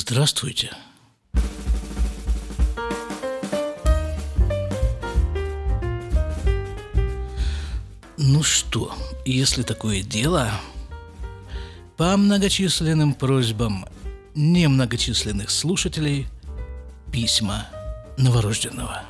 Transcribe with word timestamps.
Здравствуйте. 0.00 0.70
Ну 8.16 8.44
что, 8.44 8.94
если 9.24 9.64
такое 9.64 10.02
дело, 10.02 10.52
по 11.96 12.16
многочисленным 12.16 13.12
просьбам 13.12 13.86
немногочисленных 14.36 15.50
слушателей 15.50 16.28
письма 17.10 17.66
новорожденного. 18.16 19.02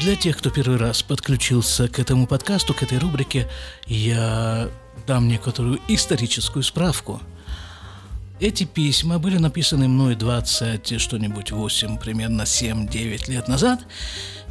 Для 0.00 0.14
тех, 0.14 0.36
кто 0.36 0.50
первый 0.50 0.76
раз 0.76 1.02
подключился 1.02 1.88
к 1.88 1.98
этому 1.98 2.26
подкасту, 2.26 2.74
к 2.74 2.82
этой 2.82 2.98
рубрике, 2.98 3.48
я 3.86 4.68
дам 5.06 5.26
некоторую 5.26 5.80
историческую 5.88 6.62
справку. 6.62 7.20
Эти 8.38 8.64
письма 8.64 9.18
были 9.18 9.38
написаны 9.38 9.88
мной 9.88 10.14
20 10.14 11.00
что-нибудь 11.00 11.50
8, 11.50 11.96
примерно 11.96 12.42
7-9 12.42 13.30
лет 13.30 13.48
назад, 13.48 13.80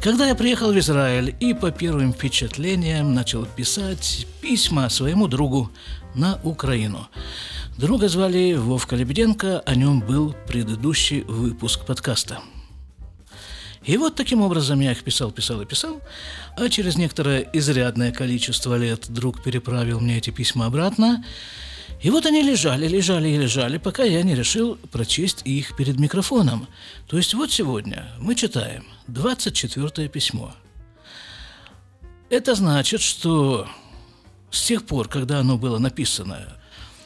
когда 0.02 0.26
я 0.26 0.34
приехал 0.34 0.72
в 0.72 0.78
Израиль 0.78 1.36
и 1.38 1.54
по 1.54 1.70
первым 1.70 2.12
впечатлениям 2.12 3.14
начал 3.14 3.46
писать 3.46 4.26
письма 4.40 4.88
своему 4.88 5.28
другу 5.28 5.70
на 6.16 6.40
Украину. 6.42 7.06
Друга 7.78 8.08
звали 8.08 8.54
Вовка 8.54 8.96
Лебеденко, 8.96 9.60
о 9.60 9.74
нем 9.76 10.00
был 10.00 10.34
предыдущий 10.48 11.20
выпуск 11.20 11.86
подкаста– 11.86 12.40
и 13.86 13.96
вот 13.96 14.16
таким 14.16 14.42
образом 14.42 14.80
я 14.80 14.92
их 14.92 15.04
писал, 15.04 15.30
писал 15.30 15.60
и 15.60 15.64
писал, 15.64 16.00
а 16.56 16.68
через 16.68 16.96
некоторое 16.96 17.48
изрядное 17.52 18.10
количество 18.10 18.76
лет 18.76 19.08
друг 19.08 19.42
переправил 19.44 20.00
мне 20.00 20.18
эти 20.18 20.30
письма 20.30 20.66
обратно, 20.66 21.24
и 22.02 22.10
вот 22.10 22.26
они 22.26 22.42
лежали, 22.42 22.88
лежали 22.88 23.28
и 23.28 23.38
лежали, 23.38 23.78
пока 23.78 24.02
я 24.02 24.22
не 24.22 24.34
решил 24.34 24.76
прочесть 24.90 25.42
их 25.44 25.76
перед 25.76 25.98
микрофоном. 25.98 26.66
То 27.06 27.16
есть 27.16 27.32
вот 27.32 27.52
сегодня 27.52 28.06
мы 28.18 28.34
читаем 28.34 28.84
24 29.06 30.08
письмо. 30.08 30.52
Это 32.28 32.56
значит, 32.56 33.00
что 33.00 33.68
с 34.50 34.62
тех 34.66 34.84
пор, 34.84 35.06
когда 35.06 35.38
оно 35.38 35.58
было 35.58 35.78
написано, 35.78 36.58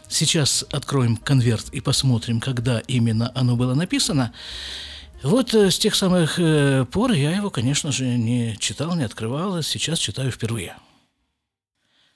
сейчас 0.09 0.65
откроем 0.73 1.19
конверт 1.19 1.69
и 1.73 1.81
посмотрим, 1.81 2.41
когда 2.41 2.81
именно 2.81 3.31
оно 3.35 3.55
было 3.55 3.75
написано, 3.75 4.33
вот 5.23 5.55
э, 5.55 5.71
с 5.71 5.79
тех 5.79 5.95
самых 5.95 6.39
э, 6.39 6.85
пор 6.87 7.13
я 7.13 7.37
его, 7.37 7.51
конечно 7.51 7.93
же, 7.93 8.05
не 8.07 8.57
читал, 8.59 8.97
не 8.97 9.05
открывал, 9.05 9.57
а 9.57 9.63
сейчас 9.63 9.99
читаю 9.99 10.31
впервые. 10.31 10.77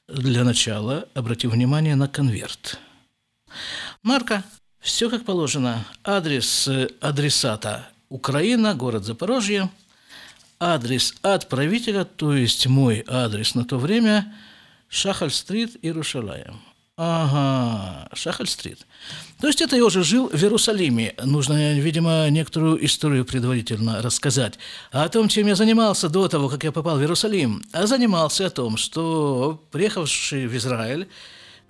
Для 0.08 0.44
начала 0.44 1.08
обратим 1.14 1.50
внимание 1.50 1.96
на 1.96 2.08
конверт. 2.08 2.78
Марка. 4.02 4.44
Все 4.80 5.08
как 5.08 5.24
положено. 5.24 5.86
Адрес 6.04 6.68
э, 6.68 6.88
адресата 7.00 7.88
Украина, 8.10 8.74
город 8.74 9.04
Запорожье. 9.04 9.70
Адрес 10.60 11.14
отправителя, 11.22 12.04
то 12.04 12.34
есть 12.34 12.66
мой 12.66 13.02
адрес 13.08 13.54
на 13.54 13.64
то 13.64 13.78
время, 13.78 14.34
Шахаль-стрит, 14.88 15.78
Иерушалаем. 15.82 16.60
Ага, 16.96 18.08
Шахаль-стрит. 18.14 18.86
То 19.40 19.48
есть 19.48 19.60
это 19.60 19.74
я 19.74 19.84
уже 19.84 20.04
жил 20.04 20.28
в 20.28 20.40
Иерусалиме. 20.40 21.14
Нужно, 21.24 21.74
видимо, 21.80 22.28
некоторую 22.30 22.84
историю 22.84 23.24
предварительно 23.24 24.00
рассказать. 24.00 24.60
О 24.92 25.08
том, 25.08 25.28
чем 25.28 25.48
я 25.48 25.56
занимался 25.56 26.08
до 26.08 26.28
того, 26.28 26.48
как 26.48 26.62
я 26.62 26.70
попал 26.70 26.96
в 26.96 27.00
Иерусалим. 27.00 27.64
А 27.72 27.88
занимался 27.88 28.46
о 28.46 28.50
том, 28.50 28.76
что 28.76 29.60
приехавший 29.72 30.46
в 30.46 30.56
Израиль 30.56 31.08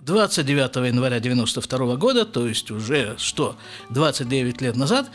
29 0.01 0.75
января 0.87 1.19
92 1.19 1.95
года, 1.95 2.25
то 2.25 2.47
есть 2.47 2.69
уже 2.69 3.15
что, 3.17 3.55
29 3.89 4.61
лет 4.61 4.75
назад, 4.75 5.09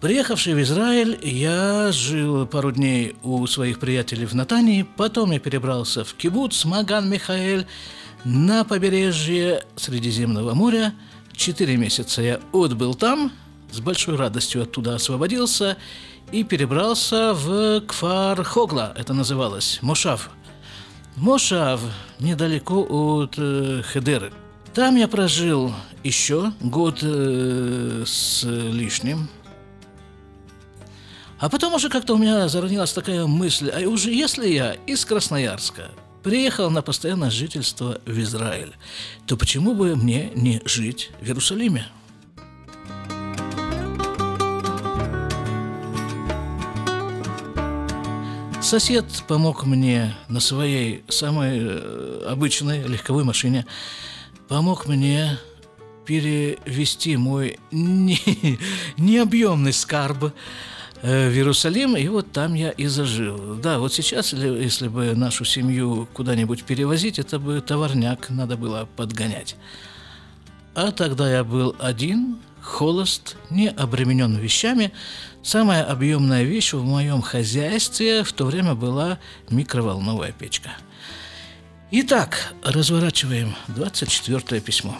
Приехавший 0.00 0.54
в 0.54 0.62
Израиль, 0.62 1.18
я 1.24 1.90
жил 1.90 2.46
пару 2.46 2.70
дней 2.70 3.16
у 3.24 3.44
своих 3.48 3.80
приятелей 3.80 4.26
в 4.26 4.34
Натании, 4.34 4.86
потом 4.96 5.32
я 5.32 5.40
перебрался 5.40 6.04
в 6.04 6.14
кибуц 6.14 6.64
Маган 6.64 7.10
Михаэль, 7.10 7.66
на 8.28 8.62
побережье 8.62 9.64
Средиземного 9.76 10.52
моря. 10.52 10.92
Четыре 11.32 11.78
месяца 11.78 12.20
я 12.20 12.40
отбыл 12.52 12.94
там, 12.94 13.32
с 13.72 13.80
большой 13.80 14.16
радостью 14.16 14.62
оттуда 14.62 14.96
освободился 14.96 15.78
и 16.30 16.44
перебрался 16.44 17.32
в 17.32 17.80
Кфар 17.86 18.42
Хогла, 18.44 18.92
это 18.98 19.14
называлось, 19.14 19.78
Мошав. 19.80 20.30
Мошав, 21.16 21.80
недалеко 22.20 22.86
от 22.88 23.34
э, 23.38 23.82
Хедеры. 23.82 24.30
Там 24.74 24.96
я 24.96 25.08
прожил 25.08 25.72
еще 26.04 26.52
год 26.60 26.98
э, 27.02 28.04
с 28.06 28.42
лишним. 28.44 29.30
А 31.38 31.48
потом 31.48 31.72
уже 31.72 31.88
как-то 31.88 32.14
у 32.14 32.18
меня 32.18 32.46
заронилась 32.48 32.92
такая 32.92 33.26
мысль, 33.26 33.70
а 33.70 33.80
уже 33.88 34.12
если 34.12 34.48
я 34.48 34.74
из 34.86 35.04
Красноярска 35.06 35.92
приехал 36.28 36.70
на 36.70 36.82
постоянное 36.82 37.30
жительство 37.30 38.02
в 38.04 38.20
Израиль, 38.20 38.74
то 39.26 39.38
почему 39.38 39.72
бы 39.72 39.96
мне 39.96 40.30
не 40.34 40.60
жить 40.66 41.10
в 41.22 41.26
Иерусалиме? 41.26 41.86
Сосед 48.60 49.06
помог 49.26 49.64
мне 49.64 50.14
на 50.28 50.40
своей 50.40 51.02
самой 51.08 51.60
э, 51.62 52.26
обычной 52.28 52.82
легковой 52.82 53.24
машине, 53.24 53.64
помог 54.48 54.86
мне 54.86 55.38
перевести 56.04 57.16
мой 57.16 57.58
не, 57.70 58.20
необъемный 58.98 59.72
скарб 59.72 60.34
в 61.02 61.06
Иерусалим, 61.06 61.96
и 61.96 62.08
вот 62.08 62.32
там 62.32 62.54
я 62.54 62.70
и 62.70 62.86
зажил. 62.86 63.56
Да, 63.56 63.78
вот 63.78 63.92
сейчас, 63.92 64.32
если 64.32 64.88
бы 64.88 65.14
нашу 65.14 65.44
семью 65.44 66.08
куда-нибудь 66.12 66.64
перевозить, 66.64 67.18
это 67.18 67.38
бы 67.38 67.60
товарняк 67.60 68.30
надо 68.30 68.56
было 68.56 68.88
подгонять. 68.96 69.56
А 70.74 70.90
тогда 70.92 71.30
я 71.30 71.44
был 71.44 71.74
один, 71.78 72.38
холост, 72.62 73.36
не 73.50 73.68
обременен 73.68 74.36
вещами. 74.36 74.92
Самая 75.42 75.84
объемная 75.84 76.42
вещь 76.42 76.72
в 76.72 76.84
моем 76.84 77.22
хозяйстве 77.22 78.22
в 78.22 78.32
то 78.32 78.44
время 78.44 78.74
была 78.74 79.18
микроволновая 79.50 80.32
печка. 80.32 80.70
Итак, 81.90 82.52
разворачиваем 82.62 83.54
24 83.68 84.60
письмо. 84.60 84.98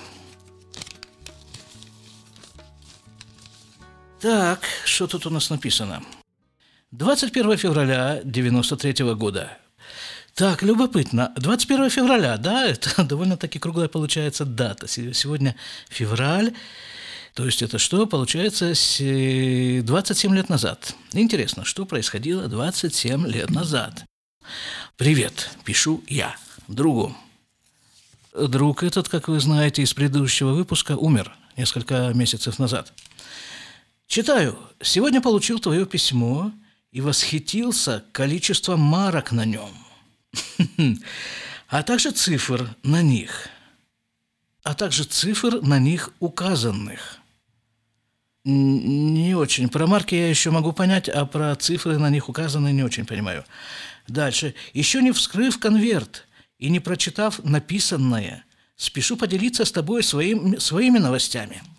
Так, 4.21 4.65
что 4.85 5.07
тут 5.07 5.27
у 5.27 5.31
нас 5.31 5.49
написано? 5.49 6.03
21 6.91 7.57
февраля 7.57 8.21
93 8.25 9.15
года. 9.15 9.57
Так, 10.35 10.63
любопытно. 10.63 11.33
21 11.37 11.89
февраля, 11.89 12.37
да, 12.37 12.67
это 12.67 13.05
довольно-таки 13.05 13.61
круглая 13.61 13.87
получается 13.87 14.45
дата. 14.45 14.89
Сегодня 14.89 15.55
февраль, 15.89 16.53
то 17.35 17.45
есть 17.45 17.63
это 17.63 17.79
что? 17.79 18.07
Получается 18.07 18.73
27 18.73 20.35
лет 20.35 20.49
назад. 20.49 20.95
Интересно, 21.13 21.65
что 21.65 21.87
происходило 21.87 22.49
27 22.49 23.25
лет 23.29 23.51
назад? 23.51 24.05
Привет, 24.97 25.51
пишу 25.65 26.03
я, 26.09 26.35
другу. 26.67 27.17
Друг 28.35 28.83
этот, 28.83 29.09
как 29.09 29.29
вы 29.29 29.39
знаете 29.39 29.83
из 29.83 29.95
предыдущего 29.95 30.55
выпуска, 30.55 30.97
умер 30.97 31.37
несколько 31.57 32.11
месяцев 32.15 32.59
назад– 32.59 32.93
Читаю. 34.09 34.59
Сегодня 34.81 35.21
получил 35.21 35.59
твое 35.59 35.85
письмо 35.85 36.51
и 36.93 37.03
восхитился 37.03 38.03
количеством 38.13 38.81
марок 38.81 39.33
на 39.33 39.45
нем, 39.45 39.71
а 41.69 41.83
также 41.83 42.11
цифр 42.13 42.75
на 42.83 43.03
них, 43.03 43.51
а 44.63 44.73
также 44.73 45.05
цифр 45.05 45.61
на 45.61 45.79
них 45.79 46.11
указанных. 46.21 47.19
Не 48.45 49.35
очень. 49.35 49.69
Про 49.69 49.87
марки 49.87 50.15
я 50.15 50.31
еще 50.31 50.51
могу 50.51 50.73
понять, 50.73 51.11
а 51.11 51.27
про 51.27 51.55
цифры 51.57 51.99
на 51.99 52.09
них 52.09 52.31
указанные 52.31 52.73
не 52.73 52.83
очень 52.83 53.05
понимаю. 53.05 53.45
Дальше. 54.07 54.55
Еще 54.73 55.03
не 55.03 55.13
вскрыв 55.13 55.59
конверт 55.59 56.27
и 56.59 56.71
не 56.71 56.81
прочитав 56.81 57.45
написанное, 57.45 58.47
спешу 58.75 59.19
поделиться 59.19 59.67
с 59.67 59.73
тобой 59.73 60.03
своим, 60.03 60.59
своими 60.59 60.97
новостями– 60.97 61.63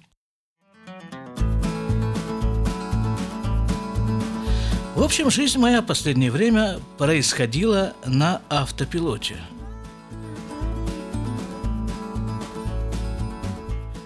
В 5.00 5.04
общем, 5.04 5.32
жизнь 5.32 5.58
моя 5.58 5.82
последнее 5.82 6.30
время 6.30 6.78
происходила 6.98 7.94
на 8.06 8.42
автопилоте. 8.50 9.38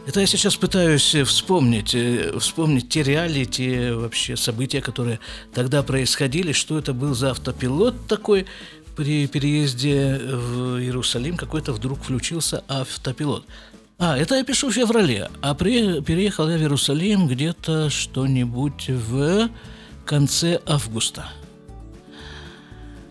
Это 0.05 0.19
я 0.19 0.27
сейчас 0.27 0.55
пытаюсь 0.55 1.15
вспомнить, 1.25 1.95
э, 1.95 2.37
вспомнить 2.37 2.89
те 2.89 3.01
реалии, 3.01 3.45
те 3.45 3.93
вообще 3.93 4.37
события, 4.37 4.81
которые 4.81 5.19
тогда 5.51 5.81
происходили, 5.81 6.51
что 6.51 6.77
это 6.77 6.93
был 6.93 7.15
за 7.15 7.31
автопилот 7.31 8.05
такой, 8.05 8.45
при 8.95 9.25
переезде 9.25 10.21
в 10.23 10.79
Иерусалим 10.79 11.37
какой-то 11.37 11.73
вдруг 11.73 12.03
включился 12.03 12.63
автопилот. 12.67 13.47
А, 13.97 14.15
это 14.15 14.35
я 14.35 14.43
пишу 14.43 14.69
в 14.69 14.73
феврале, 14.73 15.31
а 15.41 15.55
при, 15.55 16.01
переехал 16.01 16.47
я 16.47 16.57
в 16.57 16.61
Иерусалим 16.61 17.27
где-то 17.27 17.89
что-нибудь 17.89 18.89
в 18.89 19.49
конце 20.05 20.59
августа. 20.65 21.29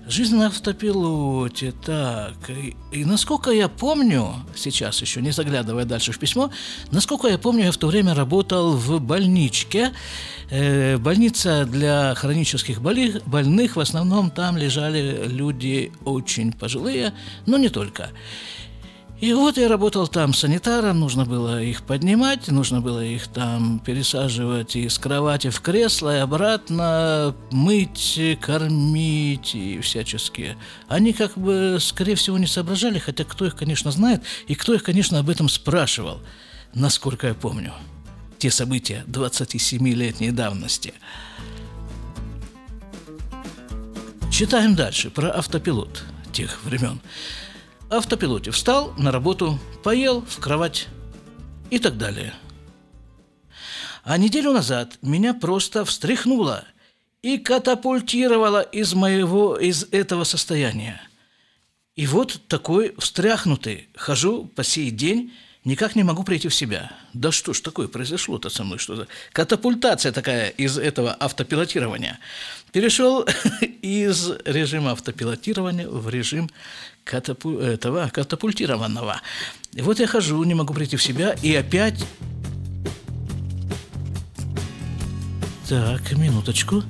Жизнь 0.08 0.36
на 0.36 0.48
автопилоте, 0.48 1.72
так. 1.72 2.34
И, 2.50 2.76
и 2.90 3.04
насколько 3.04 3.50
я 3.50 3.68
помню, 3.68 4.34
сейчас 4.54 5.00
еще 5.00 5.22
не 5.22 5.30
заглядывая 5.30 5.84
дальше 5.84 6.10
в 6.12 6.18
письмо, 6.18 6.50
насколько 6.90 7.28
я 7.28 7.38
помню, 7.38 7.66
я 7.66 7.72
в 7.72 7.76
то 7.76 7.86
время 7.86 8.14
работал 8.14 8.76
в 8.76 9.00
больничке. 9.00 9.92
Э, 10.50 10.98
больница 10.98 11.64
для 11.64 12.14
хронических 12.16 12.82
боли, 12.82 13.22
больных, 13.26 13.76
в 13.76 13.80
основном 13.80 14.30
там 14.30 14.56
лежали 14.56 15.28
люди 15.28 15.92
очень 16.04 16.52
пожилые, 16.52 17.14
но 17.46 17.56
не 17.56 17.68
только. 17.68 18.10
И 19.22 19.32
вот 19.34 19.56
я 19.56 19.68
работал 19.68 20.08
там 20.08 20.34
санитаром, 20.34 20.98
нужно 20.98 21.24
было 21.24 21.62
их 21.62 21.84
поднимать, 21.84 22.48
нужно 22.48 22.80
было 22.80 23.04
их 23.04 23.28
там 23.28 23.78
пересаживать 23.78 24.74
из 24.74 24.98
кровати 24.98 25.48
в 25.48 25.60
кресло 25.60 26.16
и 26.16 26.18
обратно, 26.18 27.32
мыть, 27.52 28.20
кормить 28.40 29.54
и 29.54 29.78
всячески. 29.78 30.56
Они 30.88 31.12
как 31.12 31.38
бы, 31.38 31.78
скорее 31.80 32.16
всего, 32.16 32.36
не 32.36 32.48
соображали, 32.48 32.98
хотя 32.98 33.22
кто 33.22 33.46
их, 33.46 33.54
конечно, 33.54 33.92
знает, 33.92 34.24
и 34.48 34.56
кто 34.56 34.74
их, 34.74 34.82
конечно, 34.82 35.20
об 35.20 35.30
этом 35.30 35.48
спрашивал, 35.48 36.20
насколько 36.74 37.28
я 37.28 37.34
помню. 37.34 37.72
Те 38.38 38.50
события 38.50 39.04
27-летней 39.06 40.32
давности. 40.32 40.94
Читаем 44.32 44.74
дальше 44.74 45.10
про 45.10 45.30
автопилот 45.30 46.02
тех 46.32 46.64
времен 46.64 47.00
автопилоте. 47.92 48.50
Встал 48.50 48.94
на 48.96 49.12
работу, 49.12 49.58
поел 49.82 50.22
в 50.22 50.38
кровать 50.38 50.88
и 51.70 51.78
так 51.78 51.98
далее. 51.98 52.34
А 54.04 54.16
неделю 54.18 54.52
назад 54.52 54.98
меня 55.02 55.34
просто 55.34 55.84
встряхнуло 55.84 56.64
и 57.22 57.38
катапультировало 57.38 58.60
из 58.60 58.94
моего, 58.94 59.56
из 59.56 59.86
этого 59.92 60.24
состояния. 60.24 61.00
И 61.94 62.06
вот 62.06 62.40
такой 62.48 62.94
встряхнутый 62.98 63.88
хожу 63.94 64.46
по 64.46 64.64
сей 64.64 64.90
день 64.90 65.32
никак 65.64 65.94
не 65.94 66.02
могу 66.02 66.24
прийти 66.24 66.48
в 66.48 66.54
себя. 66.54 66.90
Да 67.12 67.30
что 67.30 67.52
ж 67.52 67.60
такое 67.60 67.86
произошло-то 67.86 68.48
со 68.50 68.64
мной? 68.64 68.78
Что 68.78 68.96
за 68.96 69.08
катапультация 69.32 70.10
такая 70.10 70.48
из 70.48 70.78
этого 70.78 71.16
автопилотирования? 71.18 72.18
Перешел 72.72 73.24
из 73.82 74.30
режима 74.44 74.92
автопилотирования 74.92 75.88
в 75.88 76.08
режим 76.08 76.50
катапу... 77.04 77.58
этого 77.58 78.08
катапультированного. 78.12 79.20
И 79.72 79.82
вот 79.82 80.00
я 80.00 80.06
хожу, 80.06 80.42
не 80.44 80.54
могу 80.54 80.74
прийти 80.74 80.96
в 80.96 81.02
себя, 81.02 81.34
и 81.42 81.54
опять... 81.54 82.04
Так, 85.68 86.12
минуточку. 86.12 86.82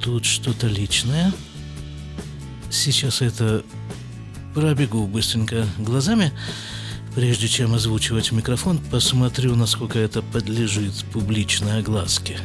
Тут 0.00 0.24
что-то 0.24 0.66
личное. 0.66 1.32
Сейчас 2.70 3.22
это 3.22 3.64
пробегу 4.54 5.06
быстренько 5.06 5.66
глазами. 5.78 6.32
Прежде 7.14 7.48
чем 7.48 7.74
озвучивать 7.74 8.30
микрофон, 8.30 8.78
посмотрю, 8.78 9.56
насколько 9.56 9.98
это 9.98 10.22
подлежит 10.22 10.92
публичной 11.12 11.78
огласке. 11.78 12.38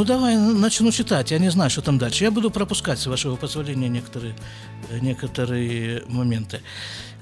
Ну, 0.00 0.06
давай 0.06 0.34
начну 0.38 0.90
читать. 0.92 1.30
Я 1.30 1.38
не 1.38 1.50
знаю, 1.50 1.68
что 1.68 1.82
там 1.82 1.98
дальше. 1.98 2.24
Я 2.24 2.30
буду 2.30 2.50
пропускать, 2.50 2.98
с 2.98 3.06
вашего 3.06 3.36
позволения, 3.36 3.90
некоторые, 3.90 4.34
некоторые 5.02 6.04
моменты. 6.06 6.62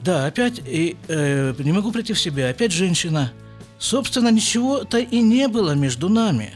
Да, 0.01 0.27
опять 0.27 0.61
и, 0.65 0.97
э, 1.09 1.55
не 1.59 1.73
могу 1.73 1.91
прийти 1.91 2.13
в 2.13 2.21
себя. 2.21 2.51
Опять 2.51 2.71
женщина. 2.71 3.33
Собственно, 3.81 4.29
ничего-то 4.29 4.99
и 4.99 5.21
не 5.21 5.49
было 5.49 5.73
между 5.73 6.09
нами. 6.09 6.55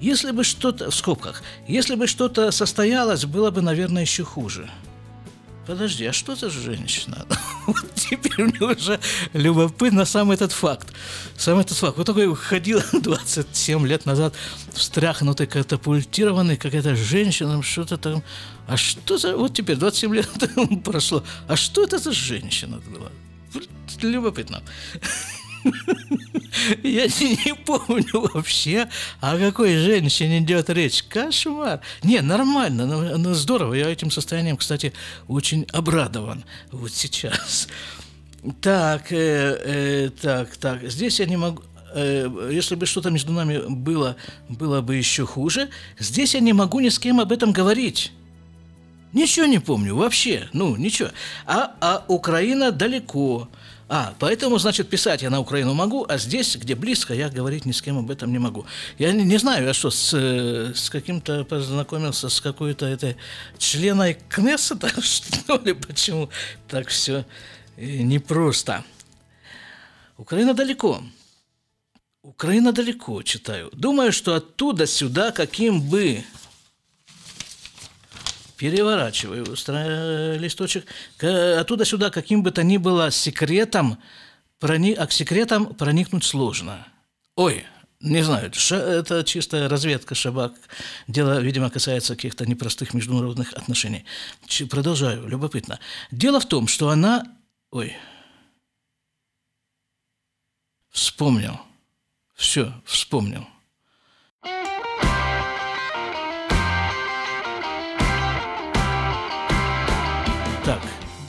Если 0.00 0.30
бы 0.30 0.44
что-то, 0.44 0.92
в 0.92 0.94
скобках, 0.94 1.42
если 1.66 1.96
бы 1.96 2.06
что-то 2.06 2.52
состоялось, 2.52 3.24
было 3.24 3.50
бы, 3.50 3.62
наверное, 3.62 4.02
еще 4.02 4.22
хуже. 4.22 4.70
Подожди, 5.66 6.04
а 6.04 6.12
что 6.12 6.36
за 6.36 6.50
женщина? 6.50 7.26
Вот 7.66 7.94
теперь 7.94 8.44
мне 8.44 8.60
уже 8.60 9.00
любопытно 9.32 10.04
сам 10.04 10.30
этот 10.30 10.52
факт. 10.52 10.92
Сам 11.38 11.58
этот 11.58 11.78
факт. 11.78 11.96
Вот 11.96 12.06
такой 12.06 12.34
ходил 12.36 12.82
27 12.92 13.86
лет 13.86 14.04
назад, 14.04 14.34
встряхнутый, 14.74 15.46
катапультированный, 15.46 16.58
какая-то 16.58 16.94
женщина, 16.94 17.62
что-то 17.62 17.96
там. 17.96 18.22
А 18.66 18.76
что 18.76 19.16
за... 19.16 19.34
Вот 19.36 19.54
теперь 19.54 19.76
27 19.76 20.14
лет 20.14 20.28
прошло. 20.84 21.24
А 21.48 21.56
что 21.56 21.82
это 21.82 21.98
за 21.98 22.12
женщина 22.12 22.82
была? 22.86 23.10
Любопытно. 24.02 24.62
Я 26.82 27.06
не 27.06 27.54
помню 27.54 28.28
вообще, 28.32 28.88
о 29.20 29.38
какой 29.38 29.76
женщине 29.76 30.38
идет 30.38 30.70
речь. 30.70 31.02
Кошмар. 31.02 31.80
Не, 32.02 32.20
нормально, 32.20 32.86
ну, 32.86 33.18
ну 33.18 33.34
здорово. 33.34 33.74
Я 33.74 33.90
этим 33.90 34.10
состоянием, 34.10 34.56
кстати, 34.56 34.92
очень 35.28 35.66
обрадован 35.72 36.44
вот 36.70 36.92
сейчас. 36.92 37.68
Так, 38.60 39.10
э, 39.12 39.58
э, 39.64 40.10
так, 40.20 40.56
так. 40.56 40.82
Здесь 40.82 41.20
я 41.20 41.26
не 41.26 41.36
могу 41.36 41.62
э, 41.94 42.50
если 42.52 42.74
бы 42.74 42.86
что-то 42.86 43.10
между 43.10 43.32
нами 43.32 43.62
было, 43.68 44.16
было 44.48 44.82
бы 44.82 44.96
еще 44.96 45.24
хуже, 45.24 45.70
здесь 45.98 46.34
я 46.34 46.40
не 46.40 46.52
могу 46.52 46.80
ни 46.80 46.90
с 46.90 46.98
кем 46.98 47.20
об 47.20 47.32
этом 47.32 47.52
говорить. 47.52 48.12
Ничего 49.14 49.46
не 49.46 49.60
помню 49.60 49.94
вообще, 49.94 50.48
ну 50.52 50.76
ничего. 50.76 51.10
А, 51.46 51.72
а 51.80 52.04
Украина 52.08 52.72
далеко. 52.72 53.48
А, 53.88 54.14
поэтому, 54.18 54.58
значит, 54.58 54.88
писать 54.88 55.22
я 55.22 55.30
на 55.30 55.40
Украину 55.40 55.74
могу, 55.74 56.06
а 56.08 56.16
здесь, 56.16 56.56
где 56.56 56.74
близко, 56.74 57.12
я 57.12 57.28
говорить 57.28 57.66
ни 57.66 57.72
с 57.72 57.82
кем 57.82 57.98
об 57.98 58.10
этом 58.10 58.32
не 58.32 58.38
могу. 58.38 58.64
Я 58.98 59.12
не, 59.12 59.24
не 59.24 59.36
знаю, 59.36 59.66
я 59.66 59.74
что, 59.74 59.90
с, 59.90 60.14
с 60.14 60.88
каким-то 60.88 61.44
познакомился, 61.44 62.30
с 62.30 62.40
какой-то 62.40 62.86
этой 62.86 63.16
членой 63.58 64.18
Кнессета, 64.28 64.88
что 65.02 65.58
ли, 65.58 65.74
почему 65.74 66.30
так 66.66 66.88
все 66.88 67.26
э, 67.76 67.98
непросто. 67.98 68.84
Украина 70.16 70.54
далеко. 70.54 71.02
Украина 72.22 72.72
далеко, 72.72 73.22
читаю. 73.22 73.68
Думаю, 73.74 74.12
что 74.12 74.34
оттуда 74.34 74.86
сюда, 74.86 75.30
каким 75.30 75.82
бы 75.82 76.24
переворачиваю 78.56 79.44
листочек, 80.38 80.86
оттуда 81.20 81.84
сюда 81.84 82.10
каким 82.10 82.42
бы 82.42 82.50
то 82.50 82.62
ни 82.62 82.76
было 82.76 83.10
секретом, 83.10 83.98
прони... 84.58 84.92
а 84.94 85.06
к 85.06 85.12
секретам 85.12 85.74
проникнуть 85.74 86.24
сложно. 86.24 86.86
Ой, 87.36 87.64
не 88.00 88.22
знаю, 88.22 88.50
это 88.50 89.24
чистая 89.24 89.68
разведка 89.68 90.14
шабак. 90.14 90.52
Дело, 91.08 91.40
видимо, 91.40 91.70
касается 91.70 92.14
каких-то 92.14 92.44
непростых 92.44 92.92
международных 92.92 93.52
отношений. 93.54 94.04
Продолжаю, 94.68 95.26
любопытно. 95.26 95.80
Дело 96.10 96.38
в 96.38 96.46
том, 96.46 96.68
что 96.68 96.90
она... 96.90 97.24
Ой. 97.70 97.96
Вспомнил. 100.90 101.58
Все, 102.34 102.72
вспомнил. 102.84 103.48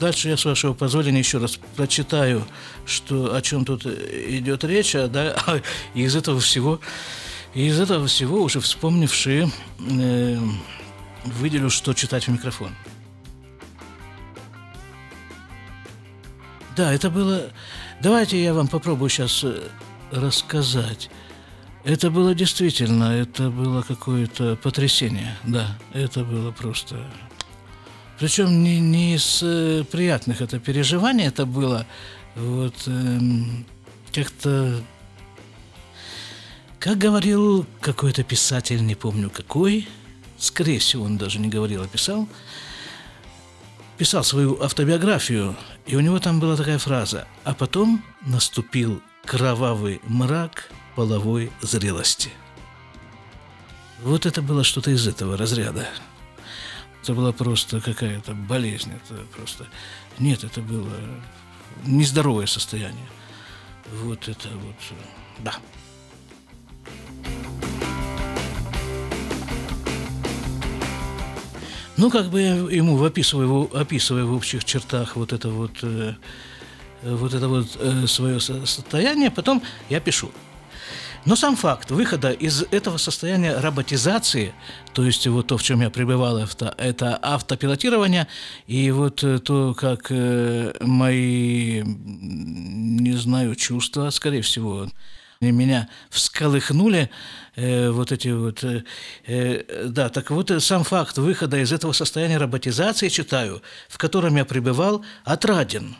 Дальше 0.00 0.28
я, 0.28 0.36
с 0.36 0.44
вашего 0.44 0.74
позволения, 0.74 1.18
еще 1.18 1.38
раз 1.38 1.58
прочитаю, 1.76 2.46
что, 2.84 3.34
о 3.34 3.42
чем 3.42 3.64
тут 3.64 3.86
идет 3.86 4.64
речь, 4.64 4.94
а, 4.94 5.08
да, 5.08 5.36
и 5.94 6.02
из 6.04 6.16
этого 6.16 6.40
всего, 6.40 6.80
из 7.54 7.78
этого 7.80 8.06
всего, 8.06 8.42
уже 8.42 8.60
вспомнившие, 8.60 9.50
э, 9.78 10.38
выделю, 11.24 11.70
что 11.70 11.94
читать 11.94 12.26
в 12.26 12.28
микрофон. 12.28 12.72
Да, 16.76 16.92
это 16.92 17.10
было... 17.10 17.50
Давайте 18.02 18.42
я 18.42 18.52
вам 18.52 18.68
попробую 18.68 19.08
сейчас 19.08 19.42
э, 19.44 19.68
рассказать. 20.10 21.10
Это 21.84 22.10
было 22.10 22.34
действительно, 22.34 23.04
это 23.04 23.48
было 23.48 23.80
какое-то 23.82 24.56
потрясение, 24.56 25.36
да, 25.44 25.78
это 25.92 26.24
было 26.24 26.50
просто 26.50 26.96
причем 28.18 28.62
не, 28.62 28.80
не 28.80 29.14
из 29.14 29.40
э, 29.42 29.84
приятных 29.90 30.40
это 30.40 30.58
переживаний 30.58 31.26
это 31.26 31.44
было. 31.44 31.86
Вот 32.34 32.74
э, 32.86 33.18
как-то... 34.12 34.80
Как 36.78 36.98
говорил 36.98 37.66
какой-то 37.80 38.22
писатель, 38.22 38.84
не 38.84 38.94
помню 38.94 39.28
какой, 39.28 39.88
скорее 40.38 40.78
всего, 40.78 41.04
он 41.04 41.18
даже 41.18 41.38
не 41.38 41.48
говорил, 41.48 41.82
а 41.82 41.88
писал, 41.88 42.28
писал 43.98 44.22
свою 44.24 44.62
автобиографию, 44.62 45.56
и 45.86 45.96
у 45.96 46.00
него 46.00 46.18
там 46.20 46.38
была 46.38 46.56
такая 46.56 46.78
фраза 46.78 47.26
«А 47.44 47.54
потом 47.54 48.04
наступил 48.22 49.02
кровавый 49.24 50.00
мрак 50.04 50.70
половой 50.94 51.50
зрелости». 51.60 52.30
Вот 54.02 54.26
это 54.26 54.42
было 54.42 54.62
что-то 54.62 54.90
из 54.90 55.08
этого 55.08 55.36
разряда. 55.36 55.88
Это 57.06 57.14
была 57.14 57.30
просто 57.30 57.80
какая-то 57.80 58.34
болезнь, 58.34 58.90
это 58.90 59.22
просто... 59.36 59.64
Нет, 60.18 60.42
это 60.42 60.60
было 60.60 60.90
нездоровое 61.84 62.46
состояние. 62.46 63.06
Вот 63.92 64.26
это 64.26 64.48
вот, 64.48 64.74
да. 65.38 65.54
Ну, 71.96 72.10
как 72.10 72.26
бы 72.26 72.40
я 72.40 72.54
ему 72.56 73.00
описываю, 73.04 73.70
описываю 73.72 74.26
в 74.26 74.32
общих 74.32 74.64
чертах 74.64 75.14
вот 75.14 75.32
это 75.32 75.48
вот, 75.48 75.78
э, 75.82 76.14
вот 77.04 77.34
это 77.34 77.46
вот 77.46 77.68
э, 77.78 78.08
свое 78.08 78.40
состояние, 78.40 79.30
потом 79.30 79.62
я 79.88 80.00
пишу. 80.00 80.32
Но 81.26 81.34
сам 81.34 81.56
факт 81.56 81.90
выхода 81.90 82.30
из 82.30 82.62
этого 82.70 82.98
состояния 82.98 83.58
роботизации, 83.58 84.54
то 84.94 85.04
есть 85.04 85.26
вот 85.26 85.48
то, 85.48 85.58
в 85.58 85.62
чем 85.62 85.80
я 85.80 85.90
пребывал, 85.90 86.38
это, 86.38 86.72
это 86.78 87.18
автопилотирование, 87.20 88.28
и 88.68 88.92
вот 88.92 89.24
э, 89.24 89.40
то, 89.40 89.74
как 89.74 90.06
э, 90.10 90.72
мои, 90.80 91.82
не 91.84 93.12
знаю, 93.14 93.56
чувства, 93.56 94.10
скорее 94.10 94.42
всего, 94.42 94.86
меня 95.40 95.88
всколыхнули 96.10 97.10
э, 97.56 97.90
вот 97.90 98.12
эти 98.12 98.28
вот... 98.28 98.62
Э, 98.62 98.84
э, 99.26 99.86
да, 99.88 100.10
так 100.10 100.30
вот 100.30 100.52
э, 100.52 100.60
сам 100.60 100.84
факт 100.84 101.18
выхода 101.18 101.58
из 101.58 101.72
этого 101.72 101.90
состояния 101.90 102.38
роботизации, 102.38 103.08
читаю, 103.08 103.62
в 103.88 103.98
котором 103.98 104.36
я 104.36 104.44
пребывал, 104.44 105.04
отраден. 105.24 105.96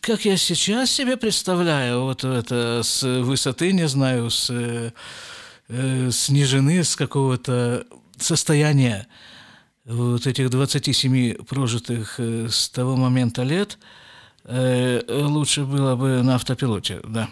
Как 0.00 0.24
я 0.24 0.36
сейчас 0.36 0.90
себе 0.90 1.16
представляю, 1.16 2.02
вот 2.02 2.24
это 2.24 2.82
с 2.82 3.02
высоты, 3.02 3.72
не 3.72 3.88
знаю, 3.88 4.30
с, 4.30 4.50
э, 5.68 6.10
снижены 6.10 6.84
с 6.84 6.96
какого-то 6.96 7.86
состояния 8.18 9.06
вот 9.84 10.26
этих 10.26 10.50
27 10.50 11.44
прожитых 11.44 12.14
э, 12.18 12.48
с 12.50 12.68
того 12.68 12.96
момента 12.96 13.42
лет– 13.42 13.78
Э, 14.48 15.02
лучше 15.08 15.64
было 15.64 15.94
бы 15.94 16.22
на 16.22 16.34
автопилоте, 16.34 17.00
да. 17.04 17.28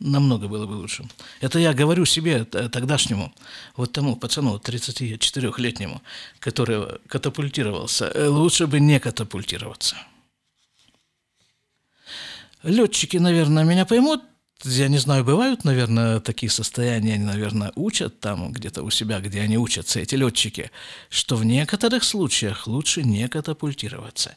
Намного 0.00 0.48
было 0.48 0.66
бы 0.66 0.72
лучше. 0.72 1.04
Это 1.40 1.60
я 1.60 1.72
говорю 1.72 2.04
себе 2.06 2.44
тогдашнему, 2.44 3.32
вот 3.76 3.92
тому 3.92 4.16
пацану 4.16 4.56
34-летнему, 4.56 6.02
который 6.40 6.98
катапультировался. 7.06 8.06
Э, 8.06 8.26
лучше 8.26 8.66
бы 8.66 8.80
не 8.80 8.98
катапультироваться. 8.98 9.96
Летчики, 12.62 13.16
наверное, 13.16 13.64
меня 13.64 13.84
поймут. 13.84 14.22
Я 14.64 14.86
не 14.86 14.98
знаю, 14.98 15.24
бывают, 15.24 15.64
наверное, 15.64 16.20
такие 16.20 16.48
состояния, 16.48 17.14
они, 17.14 17.24
наверное, 17.24 17.72
учат 17.74 18.20
там 18.20 18.52
где-то 18.52 18.84
у 18.84 18.90
себя, 18.90 19.18
где 19.18 19.40
они 19.40 19.58
учатся, 19.58 19.98
эти 19.98 20.14
летчики, 20.14 20.70
что 21.08 21.34
в 21.36 21.44
некоторых 21.44 22.04
случаях 22.04 22.68
лучше 22.68 23.02
не 23.02 23.26
катапультироваться. 23.28 24.36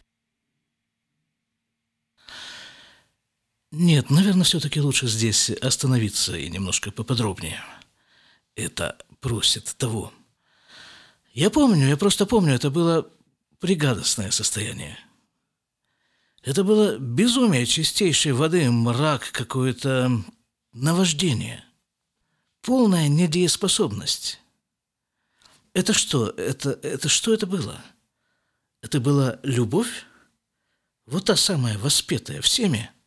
Нет, 3.71 4.09
наверное, 4.09 4.45
все-таки 4.45 4.81
лучше 4.81 5.07
здесь 5.07 5.51
остановиться 5.51 6.35
и 6.35 6.49
немножко 6.49 6.89
поподробнее. 6.89 7.61
Это 8.55 8.97
просит 9.19 9.75
того. 9.77 10.11
Я 11.33 11.51
помню, 11.51 11.87
я 11.87 11.97
просто 11.97 12.25
помню, 12.25 12.55
это 12.55 12.71
было 12.71 13.07
пригадостное 13.59 14.31
состояние. 14.31 14.97
Это 16.45 16.63
было 16.63 16.97
безумие 16.97 17.65
чистейшей 17.65 18.31
воды, 18.31 18.71
мрак, 18.71 19.31
какое-то 19.33 20.09
наваждение, 20.71 21.65
полная 22.61 23.09
недееспособность. 23.09 24.39
Это 25.73 25.91
что? 25.91 26.29
Это, 26.29 26.79
это 26.83 27.09
что 27.09 27.33
это 27.33 27.45
было? 27.45 27.83
Это 28.81 29.01
была 29.01 29.39
любовь? 29.43 30.05
Вот 31.05 31.25
та 31.25 31.35
самая 31.35 31.77
воспетая 31.77 32.39
всеми– 32.41 32.89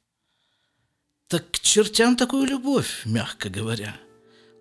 так 1.28 1.50
к 1.50 1.58
чертям 1.58 2.16
такую 2.16 2.46
любовь, 2.46 3.02
мягко 3.04 3.50
говоря. 3.50 3.94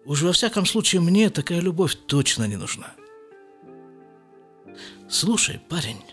Уж 0.06 0.24
во 0.24 0.34
всяком 0.34 0.66
случае 0.66 1.02
мне 1.02 1.30
такая 1.30 1.62
любовь 1.62 1.96
точно 2.08 2.44
не 2.44 2.58
нужна. 2.58 2.94
Слушай, 5.10 5.60
парень, 5.70 6.04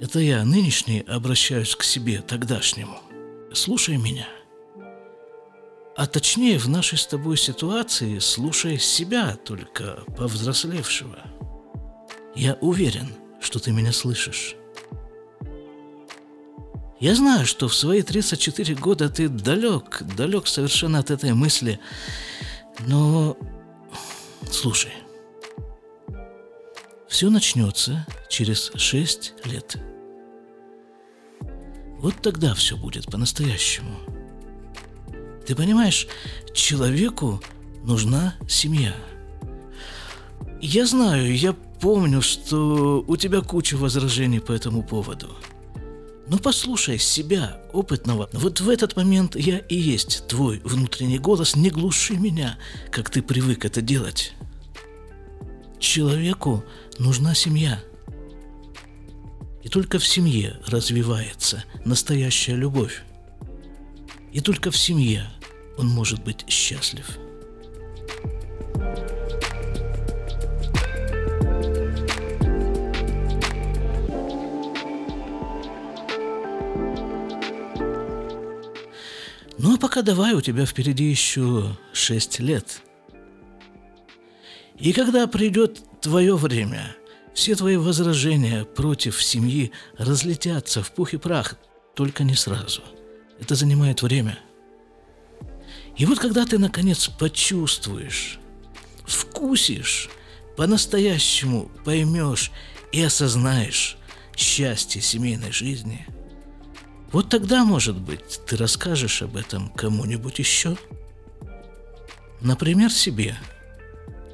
это 0.00 0.18
я 0.18 0.44
нынешний 0.44 1.00
обращаюсь 1.00 1.76
к 1.76 1.82
себе 1.82 2.22
тогдашнему. 2.22 2.98
Слушай 3.52 3.98
меня. 3.98 4.26
А 5.94 6.06
точнее, 6.06 6.58
в 6.58 6.68
нашей 6.68 6.96
с 6.96 7.06
тобой 7.06 7.36
ситуации 7.36 8.18
слушай 8.18 8.78
себя, 8.78 9.36
только 9.36 10.02
повзрослевшего. 10.16 11.18
Я 12.34 12.54
уверен, 12.62 13.14
что 13.40 13.58
ты 13.58 13.72
меня 13.72 13.92
слышишь. 13.92 14.56
Я 16.98 17.14
знаю, 17.14 17.44
что 17.44 17.68
в 17.68 17.74
свои 17.74 18.02
34 18.02 18.74
года 18.76 19.10
ты 19.10 19.28
далек, 19.28 20.02
далек 20.16 20.46
совершенно 20.46 21.00
от 21.00 21.10
этой 21.10 21.34
мысли. 21.34 21.78
Но 22.86 23.36
слушай, 24.50 24.92
все 27.08 27.28
начнется 27.28 28.06
через 28.30 28.70
6 28.74 29.34
лет. 29.44 29.76
Вот 32.00 32.16
тогда 32.22 32.54
все 32.54 32.76
будет 32.76 33.06
по-настоящему. 33.06 33.96
Ты 35.46 35.54
понимаешь, 35.54 36.06
человеку 36.54 37.40
нужна 37.84 38.34
семья. 38.48 38.94
Я 40.60 40.86
знаю, 40.86 41.36
я 41.36 41.52
помню, 41.80 42.22
что 42.22 43.04
у 43.06 43.16
тебя 43.16 43.40
куча 43.40 43.76
возражений 43.76 44.40
по 44.40 44.52
этому 44.52 44.82
поводу– 44.82 45.36
но 46.30 46.38
послушай 46.38 46.96
себя, 46.96 47.60
опытного. 47.72 48.30
Вот 48.32 48.60
в 48.60 48.68
этот 48.68 48.94
момент 48.94 49.34
я 49.34 49.58
и 49.58 49.74
есть 49.74 50.28
твой 50.28 50.60
внутренний 50.62 51.18
голос. 51.18 51.56
Не 51.56 51.70
глуши 51.70 52.14
меня, 52.14 52.56
как 52.92 53.10
ты 53.10 53.20
привык 53.20 53.64
это 53.64 53.82
делать. 53.82 54.32
Человеку 55.80 56.62
нужна 57.00 57.34
семья. 57.34 57.82
И 59.62 59.68
только 59.68 59.98
в 59.98 60.06
семье 60.06 60.56
развивается 60.66 61.64
настоящая 61.84 62.56
любовь. 62.56 63.02
И 64.32 64.40
только 64.40 64.70
в 64.70 64.76
семье 64.76 65.26
он 65.76 65.88
может 65.88 66.22
быть 66.24 66.44
счастлив. 66.48 67.18
Ну, 79.58 79.74
а 79.74 79.78
пока 79.78 80.00
давай, 80.00 80.32
у 80.32 80.40
тебя 80.40 80.64
впереди 80.64 81.04
еще 81.04 81.76
шесть 81.92 82.40
лет. 82.40 82.80
И 84.78 84.94
когда 84.94 85.26
придет 85.26 85.82
твое 86.00 86.34
время, 86.34 86.96
все 87.34 87.54
твои 87.54 87.76
возражения 87.76 88.64
против 88.64 89.22
семьи 89.22 89.72
разлетятся 89.96 90.82
в 90.82 90.92
пух 90.92 91.14
и 91.14 91.16
прах, 91.16 91.56
только 91.94 92.24
не 92.24 92.34
сразу. 92.34 92.82
Это 93.40 93.54
занимает 93.54 94.02
время. 94.02 94.38
И 95.96 96.06
вот 96.06 96.18
когда 96.18 96.44
ты, 96.44 96.58
наконец, 96.58 97.08
почувствуешь, 97.08 98.38
вкусишь, 99.04 100.08
по-настоящему 100.56 101.70
поймешь 101.84 102.50
и 102.92 103.02
осознаешь 103.02 103.96
счастье 104.36 105.00
семейной 105.00 105.52
жизни– 105.52 106.06
вот 107.12 107.28
тогда, 107.28 107.64
может 107.64 107.96
быть, 107.96 108.40
ты 108.46 108.56
расскажешь 108.56 109.22
об 109.22 109.36
этом 109.36 109.68
кому-нибудь 109.70 110.38
еще. 110.38 110.76
Например, 112.40 112.90
себе, 112.90 113.36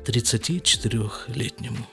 34-летнему. 0.05 1.87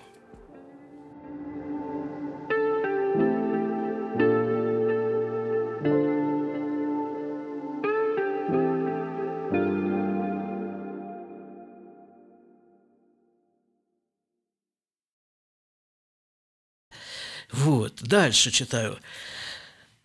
Дальше 18.13 18.51
читаю. 18.51 19.00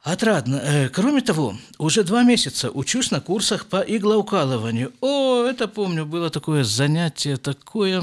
Отрадно. 0.02 0.56
Э, 0.56 0.88
кроме 0.88 1.20
того, 1.20 1.58
уже 1.76 2.04
два 2.04 2.22
месяца 2.22 2.70
учусь 2.70 3.10
на 3.10 3.20
курсах 3.20 3.66
по 3.66 3.80
иглоукалыванию. 3.82 4.92
О, 5.02 5.44
это 5.44 5.68
помню, 5.68 6.06
было 6.06 6.30
такое 6.30 6.64
занятие, 6.64 7.36
такое... 7.36 8.02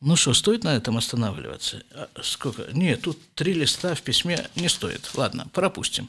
Ну 0.00 0.16
что, 0.16 0.34
стоит 0.34 0.64
на 0.64 0.74
этом 0.74 0.96
останавливаться? 0.96 1.82
А 1.94 2.08
сколько? 2.22 2.62
Нет, 2.72 3.02
тут 3.02 3.18
три 3.34 3.52
листа 3.52 3.94
в 3.94 4.02
письме 4.02 4.48
не 4.56 4.68
стоит. 4.68 5.08
Ладно, 5.14 5.46
пропустим. 5.52 6.08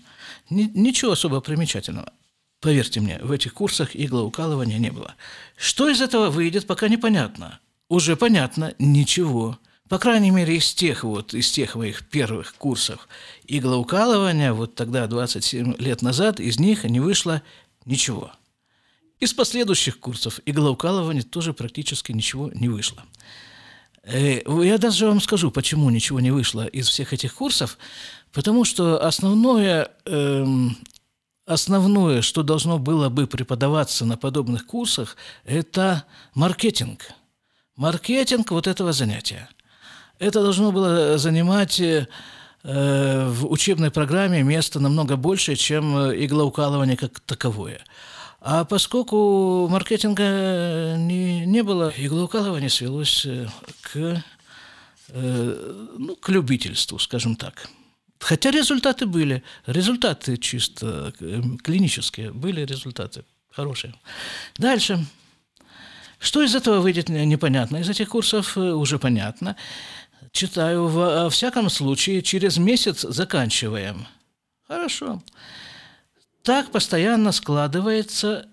Ни, 0.49 0.63
ничего 0.73 1.11
особо 1.11 1.39
примечательного. 1.41 2.11
Поверьте 2.61 2.99
мне, 2.99 3.19
в 3.21 3.31
этих 3.31 3.53
курсах 3.53 3.95
иглоукалывания 3.95 4.79
не 4.79 4.91
было. 4.91 5.13
Что 5.55 5.87
из 5.87 6.01
этого 6.01 6.31
выйдет, 6.31 6.65
пока 6.65 6.87
непонятно. 6.87 7.59
Уже 7.89 8.15
понятно, 8.15 8.73
ничего. 8.79 9.59
По 9.91 9.99
крайней 9.99 10.31
мере, 10.31 10.55
из 10.55 10.73
тех 10.73 11.03
вот, 11.03 11.33
из 11.33 11.51
тех 11.51 11.75
моих 11.75 12.07
первых 12.07 12.55
курсов 12.55 13.09
иглоукалывания, 13.45 14.53
вот 14.53 14.73
тогда, 14.73 15.05
27 15.05 15.75
лет 15.79 16.01
назад, 16.01 16.39
из 16.39 16.61
них 16.61 16.85
не 16.85 17.01
вышло 17.01 17.41
ничего. 17.83 18.31
Из 19.19 19.33
последующих 19.33 19.99
курсов 19.99 20.39
иглоукалывания 20.45 21.23
тоже 21.23 21.53
практически 21.53 22.13
ничего 22.13 22.49
не 22.53 22.69
вышло. 22.69 23.03
Э, 24.03 24.39
я 24.63 24.77
даже 24.77 25.07
вам 25.07 25.19
скажу, 25.19 25.51
почему 25.51 25.89
ничего 25.89 26.21
не 26.21 26.31
вышло 26.31 26.65
из 26.65 26.87
всех 26.87 27.11
этих 27.11 27.35
курсов. 27.35 27.77
Потому 28.31 28.63
что 28.63 29.05
основное, 29.05 29.91
эм, 30.05 30.77
основное, 31.45 32.21
что 32.21 32.43
должно 32.43 32.79
было 32.79 33.09
бы 33.09 33.27
преподаваться 33.27 34.05
на 34.05 34.15
подобных 34.15 34.67
курсах, 34.67 35.17
это 35.43 36.05
маркетинг. 36.33 37.11
Маркетинг 37.75 38.51
вот 38.51 38.67
этого 38.67 38.93
занятия. 38.93 39.49
Это 40.21 40.43
должно 40.43 40.71
было 40.71 41.17
занимать 41.17 41.79
э, 41.79 42.05
в 42.61 43.51
учебной 43.51 43.89
программе 43.89 44.43
место 44.43 44.79
намного 44.79 45.15
больше, 45.15 45.55
чем 45.55 45.95
иглоукалывание 45.97 46.95
как 46.95 47.19
таковое. 47.21 47.81
А 48.39 48.63
поскольку 48.63 49.67
маркетинга 49.67 50.95
не, 50.95 51.43
не 51.47 51.63
было, 51.63 51.91
иглоукалывание 51.97 52.69
свелось 52.69 53.25
э, 53.25 53.47
к, 53.81 54.23
э, 55.07 55.85
ну, 55.97 56.15
к 56.15 56.29
любительству, 56.29 56.99
скажем 56.99 57.35
так. 57.35 57.67
Хотя 58.19 58.51
результаты 58.51 59.07
были, 59.07 59.41
результаты 59.65 60.37
чисто 60.37 61.13
э, 61.19 61.41
клинические, 61.63 62.31
были 62.31 62.63
результаты 62.63 63.25
хорошие. 63.49 63.95
Дальше. 64.59 65.03
Что 66.19 66.43
из 66.43 66.53
этого 66.53 66.79
выйдет, 66.79 67.09
непонятно. 67.09 67.77
Из 67.77 67.89
этих 67.89 68.09
курсов 68.09 68.55
уже 68.55 68.99
понятно. 68.99 69.55
Читаю, 70.31 70.87
во 70.87 71.29
всяком 71.29 71.69
случае, 71.69 72.21
через 72.21 72.57
месяц 72.57 73.01
заканчиваем. 73.01 74.07
Хорошо. 74.67 75.21
Так 76.43 76.71
постоянно 76.71 77.31
складывается, 77.31 78.49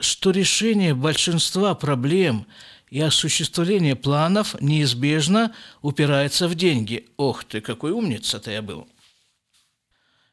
что 0.00 0.30
решение 0.30 0.94
большинства 0.94 1.74
проблем 1.74 2.46
и 2.90 3.00
осуществление 3.00 3.94
планов 3.94 4.60
неизбежно 4.60 5.54
упирается 5.80 6.48
в 6.48 6.54
деньги. 6.54 7.08
Ох 7.16 7.44
ты, 7.44 7.60
какой 7.60 7.92
умница-то 7.92 8.50
я 8.50 8.62
был. 8.62 8.88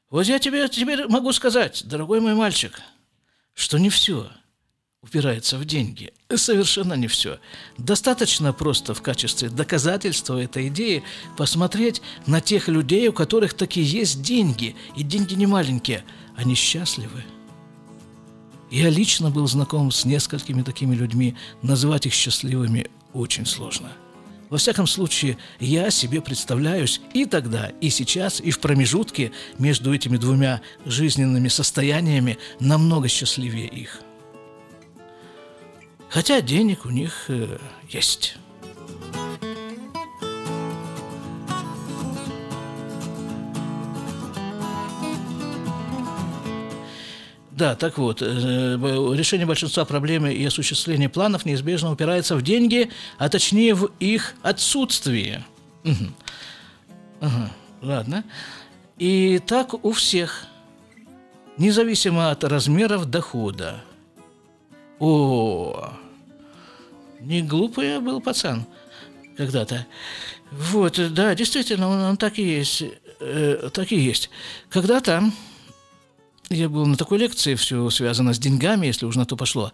Вот 0.10 0.26
я 0.26 0.40
тебе 0.40 0.68
теперь 0.68 1.08
могу 1.08 1.32
сказать, 1.34 1.84
дорогой 1.86 2.22
мой 2.22 2.34
мальчик, 2.34 2.82
что 3.54 3.78
не 3.78 3.90
все 3.90 4.32
упирается 5.02 5.58
в 5.58 5.66
деньги. 5.66 6.14
Совершенно 6.36 6.94
не 6.94 7.08
все. 7.08 7.40
Достаточно 7.78 8.54
просто 8.54 8.94
в 8.94 9.02
качестве 9.02 9.50
доказательства 9.50 10.42
этой 10.42 10.68
идеи 10.68 11.04
посмотреть 11.38 12.02
на 12.26 12.42
тех 12.42 12.68
людей, 12.68 13.08
у 13.08 13.14
которых 13.14 13.54
таки 13.54 13.82
есть 13.82 14.22
деньги, 14.22 14.76
и 14.96 15.04
деньги 15.04 15.34
не 15.34 15.46
маленькие– 15.46 16.04
они 16.38 16.54
счастливы. 16.54 17.26
Я 18.70 18.90
лично 18.90 19.32
был 19.32 19.48
знаком 19.48 19.92
с 19.92 20.06
несколькими 20.06 20.62
такими 20.62 20.94
людьми. 20.96 21.36
Назвать 21.62 22.06
их 22.06 22.14
счастливыми 22.14 22.88
очень 23.14 23.46
сложно. 23.46 23.92
Во 24.50 24.58
всяком 24.58 24.88
случае, 24.88 25.38
я 25.60 25.90
себе 25.90 26.22
представляюсь 26.22 27.02
и 27.14 27.26
тогда, 27.26 27.72
и 27.82 27.90
сейчас, 27.90 28.40
и 28.40 28.52
в 28.52 28.60
промежутке 28.60 29.32
между 29.58 29.94
этими 29.94 30.16
двумя 30.18 30.62
жизненными 30.86 31.50
состояниями 31.50 32.38
намного 32.60 33.10
счастливее 33.10 33.68
их. 33.68 34.02
Хотя 36.10 36.42
денег 36.42 36.86
у 36.86 36.90
них 36.90 37.26
э, 37.28 37.58
есть. 37.90 38.38
Да, 47.58 47.76
так 47.76 47.98
вот, 47.98 48.22
э, 48.22 48.26
решение 49.16 49.48
большинства 49.48 49.84
проблем 49.84 50.28
и 50.28 50.46
осуществление 50.46 51.10
планов 51.10 51.44
неизбежно 51.44 51.92
упирается 51.92 52.36
в 52.36 52.44
деньги, 52.44 52.92
а 53.18 53.30
точнее 53.30 53.74
в 53.74 53.90
их 54.00 54.36
отсутствие. 54.44 55.44
Угу. 55.84 56.06
Ага, 57.22 57.52
ладно. 57.82 58.24
И 59.00 59.40
так 59.40 59.84
у 59.84 59.92
всех, 59.92 60.46
независимо 61.58 62.30
от 62.30 62.44
размеров 62.44 63.08
дохода. 63.10 63.82
О, 65.00 65.94
не 67.20 67.42
глупый 67.42 67.90
я 67.90 68.00
был 68.00 68.22
пацан 68.22 68.66
когда-то. 69.38 69.86
Вот, 70.52 71.00
да, 71.14 71.36
действительно, 71.36 71.88
он, 71.88 72.00
он 72.02 72.18
так 72.18 72.40
и 72.40 72.44
есть. 72.44 72.84
Э, 73.20 73.70
так 73.74 73.92
и 73.92 74.00
есть. 74.00 74.30
Когда-то 74.70 75.32
я 76.50 76.70
был 76.70 76.86
на 76.86 76.96
такой 76.96 77.20
лекции, 77.20 77.56
все 77.56 77.90
связано 77.90 78.34
с 78.34 78.40
деньгами, 78.40 78.88
если 78.88 79.06
уж 79.06 79.16
на 79.16 79.26
то 79.26 79.36
пошло. 79.36 79.72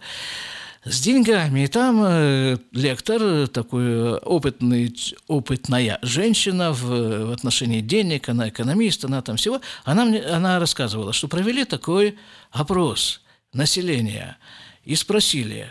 С 0.84 1.00
деньгами. 1.00 1.60
И 1.60 1.66
там 1.68 2.02
э, 2.04 2.58
лектор, 2.72 3.48
такой 3.48 4.18
опытный, 4.18 4.94
опытная 5.28 5.98
женщина 6.02 6.72
в, 6.72 7.28
в 7.28 7.32
отношении 7.32 7.80
денег, 7.80 8.28
она 8.28 8.48
экономист, 8.48 9.04
она 9.04 9.22
там 9.22 9.36
всего, 9.36 9.60
она, 9.84 10.04
мне, 10.04 10.20
она 10.20 10.58
рассказывала, 10.58 11.12
что 11.12 11.28
провели 11.28 11.64
такой 11.64 12.18
опрос 12.50 13.22
населения 13.52 14.36
и 14.84 14.94
спросили, 14.94 15.68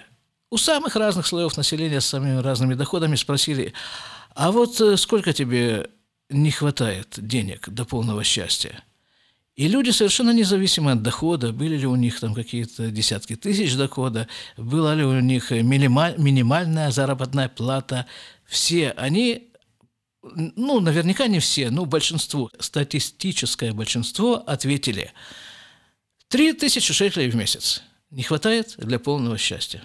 у 0.50 0.58
самых 0.58 0.96
разных 0.96 1.26
слоев 1.26 1.58
населения 1.58 2.02
с 2.02 2.06
самыми 2.06 2.42
разными 2.42 2.74
доходами 2.74 3.16
спросили, 3.16 3.74
а 4.36 4.52
вот 4.52 4.80
э, 4.82 4.98
сколько 4.98 5.34
тебе 5.34 5.90
не 6.30 6.52
хватает 6.52 7.16
денег 7.18 7.70
до 7.70 7.86
полного 7.86 8.24
счастья? 8.24 8.84
И 9.56 9.68
люди 9.68 9.92
совершенно 9.92 10.32
независимо 10.32 10.94
от 10.94 11.04
дохода, 11.04 11.54
были 11.54 11.78
ли 11.78 11.86
у 11.86 11.96
них 11.96 12.20
там 12.20 12.34
какие-то 12.34 12.90
десятки 12.90 13.36
тысяч 13.36 13.76
дохода, 13.76 14.28
была 14.58 14.96
ли 14.96 15.04
у 15.04 15.20
них 15.20 15.52
минимальная 15.52 16.90
заработная 16.90 17.50
плата, 17.50 18.08
все 18.46 18.92
они, 18.92 19.52
ну, 20.24 20.80
наверняка 20.80 21.28
не 21.28 21.40
все, 21.40 21.70
но 21.70 21.86
большинство, 21.86 22.50
статистическое 22.60 23.74
большинство 23.74 24.44
ответили 24.48 25.12
три 26.30 26.54
тысячи 26.54 26.92
шекелей 26.92 27.30
в 27.30 27.36
месяц. 27.36 27.84
Не 28.14 28.24
хватает 28.24 28.76
для 28.78 28.98
полного 28.98 29.38
счастья. 29.38 29.84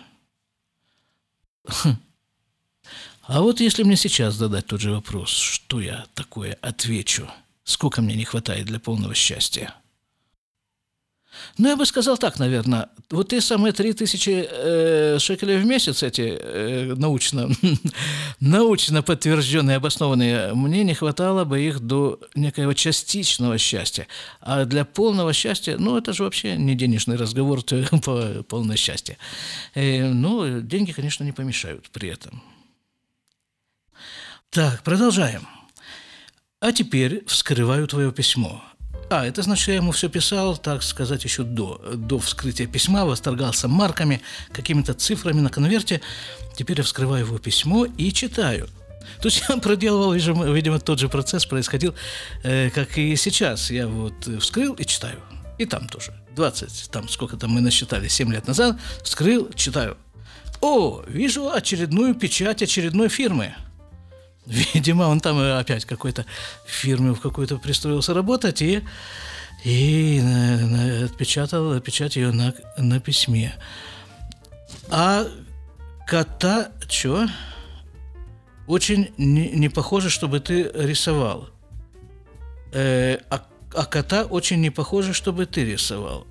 А 3.22 3.42
вот 3.42 3.60
если 3.60 3.82
мне 3.82 3.96
сейчас 3.96 4.34
задать 4.34 4.66
тот 4.66 4.80
же 4.80 4.92
вопрос, 4.92 5.28
что 5.28 5.80
я 5.80 6.06
такое 6.14 6.56
отвечу– 6.62 7.28
сколько 7.68 8.00
мне 8.00 8.14
не 8.14 8.24
хватает 8.24 8.64
для 8.66 8.80
полного 8.80 9.14
счастья. 9.14 9.74
Ну, 11.56 11.68
я 11.68 11.76
бы 11.76 11.86
сказал 11.86 12.18
так, 12.18 12.38
наверное. 12.38 12.88
Вот 13.10 13.28
те 13.28 13.40
самые 13.40 13.72
три 13.72 13.92
тысячи 13.92 14.46
э, 14.48 15.18
шекелей 15.18 15.58
в 15.58 15.66
месяц, 15.66 16.02
эти 16.02 16.38
э, 16.40 16.94
научно, 16.96 17.48
научно 18.40 19.02
подтвержденные, 19.02 19.76
обоснованные, 19.76 20.54
мне 20.54 20.84
не 20.84 20.94
хватало 20.94 21.44
бы 21.44 21.60
их 21.60 21.80
до 21.80 22.20
некоего 22.34 22.74
частичного 22.74 23.58
счастья. 23.58 24.06
А 24.40 24.64
для 24.64 24.84
полного 24.84 25.32
счастья, 25.32 25.76
ну, 25.78 25.96
это 25.96 26.12
же 26.12 26.22
вообще 26.22 26.56
не 26.56 26.74
денежный 26.74 27.16
разговор, 27.16 27.62
по 28.04 28.44
полное 28.48 28.76
счастье. 28.76 29.18
Э, 29.74 30.08
ну, 30.08 30.60
деньги, 30.60 30.92
конечно, 30.92 31.24
не 31.24 31.32
помешают 31.32 31.90
при 31.90 32.10
этом. 32.10 32.42
Так, 34.50 34.82
продолжаем. 34.82 35.46
А 36.60 36.72
теперь 36.72 37.24
вскрываю 37.26 37.86
твое 37.86 38.10
письмо. 38.10 38.62
А, 39.10 39.24
это 39.24 39.42
значит, 39.42 39.68
я 39.68 39.76
ему 39.76 39.92
все 39.92 40.10
писал, 40.10 40.56
так 40.58 40.82
сказать, 40.82 41.24
еще 41.24 41.42
до, 41.42 41.80
до 41.94 42.18
вскрытия 42.18 42.66
письма, 42.66 43.06
восторгался 43.06 43.66
марками, 43.66 44.20
какими-то 44.52 44.92
цифрами 44.92 45.40
на 45.40 45.48
конверте. 45.48 46.02
Теперь 46.54 46.78
я 46.78 46.84
вскрываю 46.84 47.24
его 47.24 47.38
письмо 47.38 47.86
и 47.86 48.12
читаю. 48.12 48.68
То 49.22 49.28
есть 49.28 49.44
я 49.48 49.56
проделывал, 49.56 50.12
видимо, 50.12 50.78
тот 50.78 50.98
же 50.98 51.08
процесс 51.08 51.46
происходил, 51.46 51.94
э, 52.42 52.68
как 52.70 52.98
и 52.98 53.16
сейчас. 53.16 53.70
Я 53.70 53.88
вот 53.88 54.28
вскрыл 54.40 54.74
и 54.74 54.84
читаю. 54.84 55.20
И 55.56 55.64
там 55.64 55.88
тоже. 55.88 56.12
20, 56.36 56.90
там 56.90 57.08
сколько 57.08 57.36
там 57.36 57.50
мы 57.50 57.62
насчитали, 57.62 58.08
7 58.08 58.30
лет 58.32 58.46
назад, 58.46 58.78
вскрыл, 59.02 59.50
читаю. 59.54 59.96
О, 60.60 61.02
вижу 61.08 61.50
очередную 61.50 62.14
печать 62.14 62.62
очередной 62.62 63.08
фирмы– 63.08 63.54
Видимо, 64.48 65.04
он 65.04 65.20
там 65.20 65.38
опять 65.38 65.84
какой-то 65.84 66.24
фирме 66.66 67.12
в 67.12 67.20
какую-то 67.20 67.58
пристроился 67.58 68.14
работать 68.14 68.62
и, 68.62 68.82
и 69.64 70.20
на, 70.22 70.66
на, 70.66 71.04
отпечатал 71.04 71.78
печать 71.80 72.16
ее 72.16 72.32
на, 72.32 72.54
на 72.76 73.00
письме. 73.00 73.54
А 74.90 75.26
кота... 76.06 76.70
Чё? 76.88 77.28
очень 78.68 79.10
не, 79.16 79.48
не 79.50 79.68
похоже, 79.68 80.10
чтобы 80.10 80.40
ты 80.40 80.70
рисовал. 80.74 81.48
Э, 82.72 83.18
а, 83.30 83.42
а 83.74 83.84
кота 83.86 84.24
очень 84.24 84.60
не 84.60 84.70
похоже, 84.70 85.14
чтобы 85.14 85.46
ты 85.46 85.64
рисовал. 85.64 86.26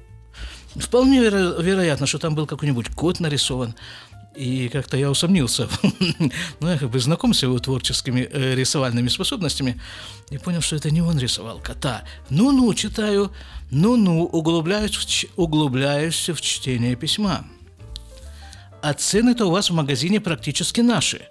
Вполне 0.76 1.20
веро- 1.20 1.62
вероятно, 1.62 2.06
что 2.06 2.20
там 2.20 2.36
был 2.36 2.46
какой-нибудь 2.46 2.90
кот 2.90 3.20
нарисован. 3.20 3.74
И 4.38 4.70
как-то 4.70 4.98
я 4.98 5.10
усомнился. 5.10 5.68
ну, 6.60 6.70
я 6.70 6.78
как 6.78 6.92
бы 6.92 7.00
знаком 7.00 7.34
с 7.34 7.42
его 7.42 7.58
творческими 7.58 8.30
э, 8.32 8.54
рисовальными 8.54 9.08
способностями. 9.08 9.82
И 10.30 10.38
понял, 10.38 10.62
что 10.62 10.76
это 10.76 10.92
не 10.92 11.02
он 11.02 11.18
рисовал 11.18 11.60
кота. 11.60 12.04
Ну-ну, 12.30 12.72
читаю. 12.76 13.32
Ну-ну, 13.72 14.26
углубляюсь 14.26 14.96
в, 14.96 15.08
ч- 15.08 15.30
углубляюсь 15.38 16.30
в 16.30 16.40
чтение 16.40 16.96
письма. 16.96 17.48
А 18.84 18.94
цены-то 18.94 19.48
у 19.48 19.52
вас 19.52 19.72
в 19.72 19.74
магазине 19.74 20.22
практически 20.22 20.82
наши. 20.82 21.28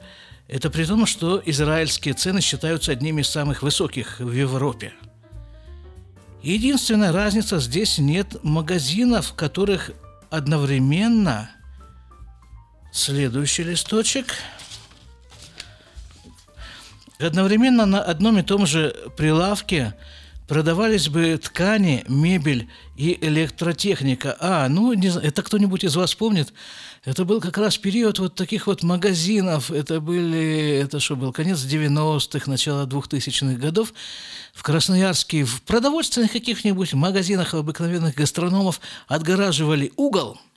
Это 0.49 0.69
при 0.69 0.85
том, 0.85 1.07
что 1.07 1.41
израильские 1.47 2.15
цены 2.15 2.41
считаются 2.41 2.91
одними 2.91 3.21
из 3.21 3.29
самых 3.29 3.63
высоких 3.63 4.19
в 4.19 4.33
Европе. 4.33 4.93
Единственная 6.43 7.13
разница, 7.13 7.61
здесь 7.61 7.99
нет 7.99 8.43
магазинов, 8.43 9.29
в 9.29 9.35
которых 9.35 9.93
одновременно 10.29 11.51
следующий 12.97 13.63
листочек 13.63 14.35
одновременно 17.19 17.85
на 17.85 18.03
одном 18.03 18.39
и 18.39 18.43
том 18.43 18.67
же 18.67 18.97
прилавке 19.19 19.95
продавались 20.49 21.09
бы 21.09 21.37
ткани, 21.37 22.05
мебель 22.09 22.69
и 22.97 23.19
электротехника. 23.21 24.37
А, 24.41 24.69
ну, 24.69 24.95
не, 24.95 25.09
это 25.09 25.43
кто-нибудь 25.43 25.85
из 25.85 25.95
вас 25.95 26.15
помнит? 26.15 26.55
Это 27.05 27.25
был 27.25 27.41
как 27.41 27.59
раз 27.59 27.77
период 27.77 28.19
вот 28.19 28.35
таких 28.35 28.67
вот 28.67 28.83
магазинов. 28.83 29.71
Это 29.71 30.01
были, 30.01 30.81
это 30.83 30.99
что 30.99 31.17
был, 31.17 31.33
конец 31.33 31.59
90-х, 31.59 32.51
начало 32.51 32.87
2000-х 32.87 33.59
годов. 33.59 33.93
В 34.55 34.63
Красноярске 34.63 35.45
в 35.45 35.63
продовольственных 35.63 36.33
каких-нибудь 36.33 36.95
магазинах 36.95 37.53
обыкновенных 37.53 38.15
гастрономов 38.15 38.81
отгораживали 39.07 39.93
угол– 39.97 40.41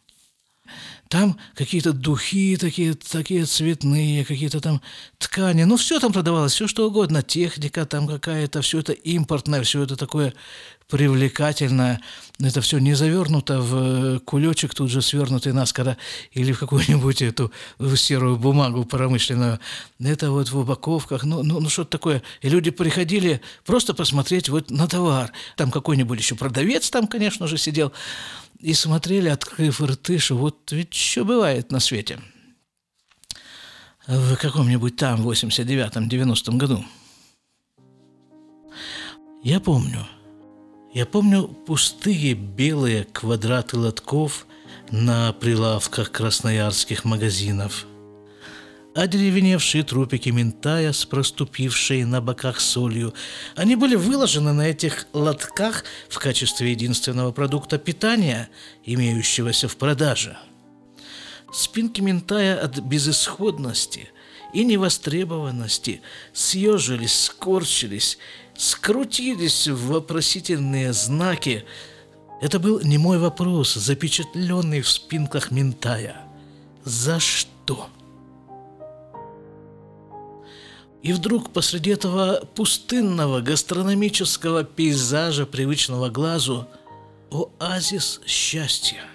там 1.10 1.38
какие-то 1.56 1.92
духи 1.92 2.56
такие, 2.56 2.94
такие 2.94 3.46
цветные, 3.46 4.24
какие-то 4.24 4.62
там 4.62 4.82
ткани. 5.18 5.64
Ну, 5.64 5.76
все 5.76 6.00
там 6.00 6.14
продавалось, 6.14 6.54
все 6.54 6.68
что 6.68 6.88
угодно. 6.88 7.24
Техника 7.24 7.86
там 7.86 8.08
какая-то, 8.08 8.62
все 8.62 8.80
это 8.80 8.94
импортное, 8.94 9.64
все 9.64 9.82
это 9.84 9.96
такое 9.96 10.34
привлекательное. 10.90 12.02
Это 12.42 12.62
все 12.62 12.80
не 12.80 12.96
завернуто 12.96 13.62
в 13.62 14.20
кулечек, 14.20 14.74
тут 14.74 14.90
же 14.90 15.02
свернутый 15.02 15.54
наскоро, 15.54 15.98
или 16.32 16.52
в 16.52 16.60
какую-нибудь 16.60 17.22
эту 17.22 17.52
в 17.78 17.96
серую 17.96 18.38
бумагу 18.38 18.86
промышленную. 18.86 19.60
Это 20.00 20.32
вот 20.32 20.50
в 20.50 20.58
упаковках, 20.58 21.24
ну, 21.24 21.44
ну, 21.44 21.60
ну 21.60 21.70
что-то 21.70 21.92
такое. 21.92 22.24
И 22.42 22.50
люди 22.50 22.72
приходили 22.72 23.42
просто 23.66 23.94
посмотреть 23.94 24.50
вот 24.50 24.72
на 24.72 24.88
товар. 24.88 25.32
Там 25.56 25.70
какой-нибудь 25.70 26.20
еще 26.20 26.36
продавец 26.36 26.90
там, 26.90 27.08
конечно 27.08 27.48
же, 27.48 27.58
сидел 27.58 27.94
и 28.60 28.74
смотрели, 28.74 29.30
открыв 29.30 29.82
рты, 29.82 30.18
что 30.18 30.36
вот 30.36 30.72
ведь 30.72 30.94
что 30.94 31.24
бывает 31.24 31.72
на 31.72 31.80
свете. 31.80 32.20
В 34.08 34.36
каком-нибудь 34.38 34.96
там 34.96 35.28
89-м, 35.28 36.08
90-м 36.08 36.58
году. 36.58 36.84
Я 39.44 39.60
помню. 39.60 40.08
Я 40.94 41.06
помню 41.06 41.48
пустые 41.48 42.34
белые 42.34 43.04
квадраты 43.04 43.78
лотков 43.78 44.48
на 44.92 45.34
прилавках 45.34 46.12
красноярских 46.12 47.06
магазинов– 47.06 47.86
одеревеневшие 48.96 49.84
трупики 49.84 50.30
ментая 50.30 50.92
с 50.92 51.06
проступившей 51.06 52.04
на 52.04 52.22
боках 52.22 52.60
солью. 52.60 53.14
Они 53.56 53.76
были 53.76 53.96
выложены 53.96 54.54
на 54.54 54.68
этих 54.68 55.08
лотках 55.14 55.84
в 56.10 56.20
качестве 56.20 56.72
единственного 56.72 57.32
продукта 57.32 57.78
питания, 57.78 58.50
имеющегося 58.84 59.68
в 59.68 59.78
продаже. 59.78 60.38
Спинки 61.54 62.02
ментая 62.02 62.60
от 62.60 62.80
безысходности 62.80 64.10
и 64.54 64.66
невостребованности 64.66 66.02
съежились, 66.34 67.26
скорчились, 67.26 68.18
скрутились 68.60 69.70
в 69.70 69.88
вопросительные 69.88 70.92
знаки. 70.92 71.66
Это 72.42 72.60
был 72.60 72.82
не 72.82 72.98
мой 72.98 73.18
вопрос, 73.18 73.74
запечатленный 73.74 74.82
в 74.82 74.90
спинках 74.90 75.50
ментая. 75.50 76.18
За 76.84 77.22
что? 77.22 77.88
И 81.02 81.14
вдруг 81.14 81.52
посреди 81.52 81.92
этого 81.92 82.46
пустынного 82.54 83.40
гастрономического 83.40 84.66
пейзажа, 84.66 85.46
привычного 85.46 86.10
глазу, 86.10 86.68
оазис 87.32 88.20
счастья. 88.26 89.06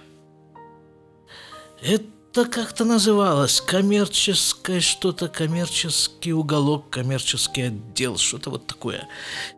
Это 1.83 2.07
как-то 2.43 2.85
называлось 2.85 3.61
коммерческое 3.61 4.81
что-то, 4.81 5.29
коммерческий 5.29 6.33
уголок, 6.33 6.91
коммерческий 6.91 7.63
отдел, 7.63 8.17
что-то 8.17 8.51
вот 8.51 8.67
такое. 8.67 9.07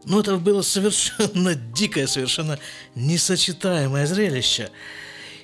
Но 0.05 0.21
это 0.21 0.37
было 0.37 0.61
совершенно 0.61 1.55
дикое, 1.75 2.07
совершенно 2.07 2.59
несочетаемое 2.95 4.07
зрелище. 4.07 4.71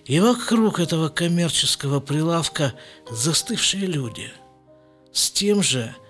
И 0.05 0.21
вокруг 0.21 0.81
этого 0.81 1.09
коммерческого 1.09 2.01
прилавка 2.01 2.75
застывшие 3.11 3.87
люди 3.87 4.31
с 5.15 5.31
тем 5.31 5.63
же– 5.63 5.97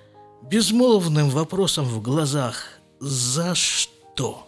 безмолвным 0.42 1.30
вопросом 1.30 1.84
в 1.84 2.02
глазах 2.02 2.78
«За 3.00 3.54
что?». 3.54 4.46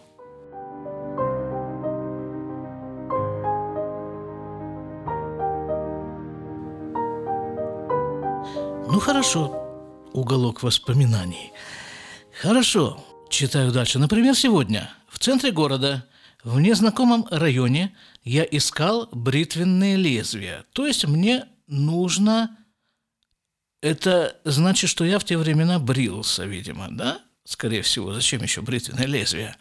Ну 8.87 8.99
хорошо, 8.99 9.51
уголок 10.13 10.61
воспоминаний. 10.61 11.51
Хорошо, 12.39 13.03
читаю 13.29 13.71
дальше. 13.71 13.97
Например, 13.97 14.35
сегодня 14.35 14.93
в 15.09 15.17
центре 15.17 15.51
города, 15.51 16.05
в 16.43 16.59
незнакомом 16.59 17.27
районе, 17.31 17.95
я 18.23 18.43
искал 18.43 19.09
бритвенные 19.11 19.95
лезвия. 19.95 20.65
То 20.73 20.85
есть 20.85 21.05
мне 21.05 21.45
нужно 21.67 22.57
это 23.81 24.37
значит, 24.45 24.89
что 24.89 25.03
я 25.03 25.19
в 25.19 25.23
те 25.23 25.37
времена 25.37 25.79
брился, 25.79 26.45
видимо, 26.45 26.87
да? 26.89 27.19
Скорее 27.43 27.81
всего, 27.81 28.13
зачем 28.13 28.41
еще 28.43 28.61
бритвенное 28.61 29.05
лезвие? 29.05 29.55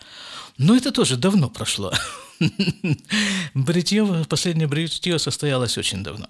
Но 0.59 0.77
это 0.77 0.93
тоже 0.93 1.17
давно 1.17 1.51
прошло. 1.51 1.93
Бритье, 3.55 4.25
последнее 4.29 4.69
бритье 4.69 5.19
состоялось 5.19 5.77
очень 5.77 6.03
давно. 6.03 6.29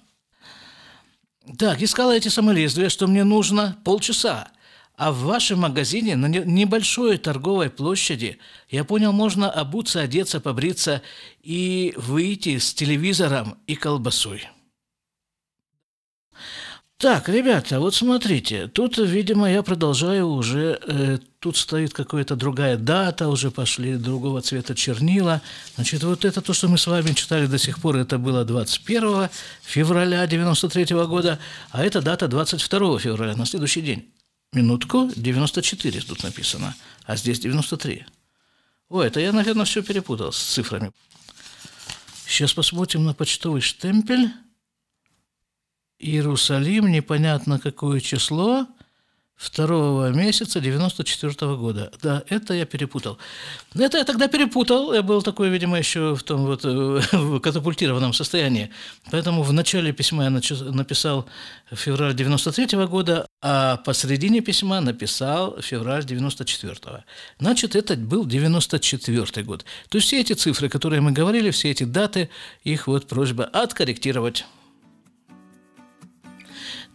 Так, 1.57 1.81
искала 1.81 2.15
эти 2.15 2.27
самые 2.27 2.63
лезвия, 2.63 2.89
что 2.89 3.07
мне 3.07 3.23
нужно 3.23 3.77
полчаса. 3.83 4.49
А 4.97 5.11
в 5.11 5.19
вашем 5.19 5.59
магазине 5.59 6.15
на 6.15 6.27
небольшой 6.27 7.17
торговой 7.17 7.69
площади, 7.69 8.39
я 8.69 8.83
понял, 8.83 9.11
можно 9.11 9.51
обуться, 9.51 10.01
одеться, 10.01 10.39
побриться 10.39 11.01
и 11.43 11.93
выйти 11.97 12.57
с 12.57 12.73
телевизором 12.73 13.57
и 13.67 13.75
колбасой. 13.75 14.47
Так, 16.97 17.27
ребята, 17.27 17.81
вот 17.81 17.93
смотрите, 17.93 18.67
тут, 18.67 18.97
видимо, 18.97 19.51
я 19.51 19.63
продолжаю 19.63 20.29
уже, 20.29 20.79
э, 20.87 21.17
тут 21.39 21.57
стоит 21.57 21.93
какая-то 21.93 22.37
другая 22.37 22.77
дата, 22.77 23.27
уже 23.27 23.51
пошли 23.51 23.97
другого 23.97 24.41
цвета 24.41 24.75
чернила. 24.75 25.41
Значит, 25.75 26.03
вот 26.03 26.23
это 26.23 26.41
то, 26.41 26.53
что 26.53 26.69
мы 26.69 26.77
с 26.77 26.87
вами 26.87 27.11
читали 27.11 27.47
до 27.47 27.57
сих 27.57 27.81
пор, 27.81 27.97
это 27.97 28.17
было 28.17 28.45
21 28.45 29.29
февраля 29.61 30.25
93 30.25 30.95
-го 30.95 31.05
года, 31.05 31.37
а 31.71 31.83
эта 31.83 32.01
дата 32.01 32.29
22 32.29 32.99
февраля, 32.99 33.35
на 33.35 33.45
следующий 33.45 33.81
день. 33.81 34.09
Минутку, 34.53 35.11
94 35.17 35.99
тут 35.99 36.23
написано, 36.23 36.75
а 37.03 37.17
здесь 37.17 37.39
93. 37.39 38.05
Ой, 38.87 39.07
это 39.07 39.19
я, 39.19 39.33
наверное, 39.33 39.65
все 39.65 39.83
перепутал 39.83 40.31
с 40.31 40.41
цифрами. 40.41 40.93
Сейчас 42.25 42.53
посмотрим 42.53 43.03
на 43.03 43.13
почтовый 43.13 43.59
штемпель. 43.59 44.31
Иерусалим, 45.99 46.91
непонятно 46.91 47.59
какое 47.59 47.99
число, 47.99 48.67
второго 49.35 50.11
месяца 50.11 50.59
94 50.59 51.33
-го 51.33 51.57
года. 51.57 51.91
Да, 52.01 52.23
это 52.29 52.53
я 52.53 52.65
перепутал. 52.65 53.17
Это 53.75 53.97
я 53.97 54.03
тогда 54.03 54.27
перепутал. 54.27 54.93
Я 54.93 55.01
был 55.01 55.21
такой, 55.21 55.49
видимо, 55.49 55.77
еще 55.77 56.15
в 56.15 56.23
том 56.23 56.45
вот 56.45 56.63
в 57.13 57.39
катапультированном 57.39 58.13
состоянии. 58.13 58.69
Поэтому 59.11 59.43
в 59.43 59.53
начале 59.53 59.91
письма 59.93 60.23
я 60.23 60.29
написал 60.29 61.25
февраль 61.71 62.13
93 62.13 62.77
-го 62.77 62.87
года, 62.87 63.27
а 63.41 63.77
посередине 63.77 64.41
письма 64.41 64.81
написал 64.81 65.61
февраль 65.61 66.05
94 66.05 66.73
-го. 66.73 67.03
Значит, 67.39 67.75
это 67.75 67.95
был 67.95 68.25
94 68.25 69.43
год. 69.43 69.65
То 69.89 69.97
есть 69.97 70.07
все 70.07 70.21
эти 70.21 70.33
цифры, 70.33 70.69
которые 70.69 71.01
мы 71.01 71.11
говорили, 71.11 71.51
все 71.51 71.71
эти 71.71 71.85
даты, 71.85 72.29
их 72.65 72.87
вот 72.87 73.07
просьба 73.07 73.43
откорректировать. 73.43 74.45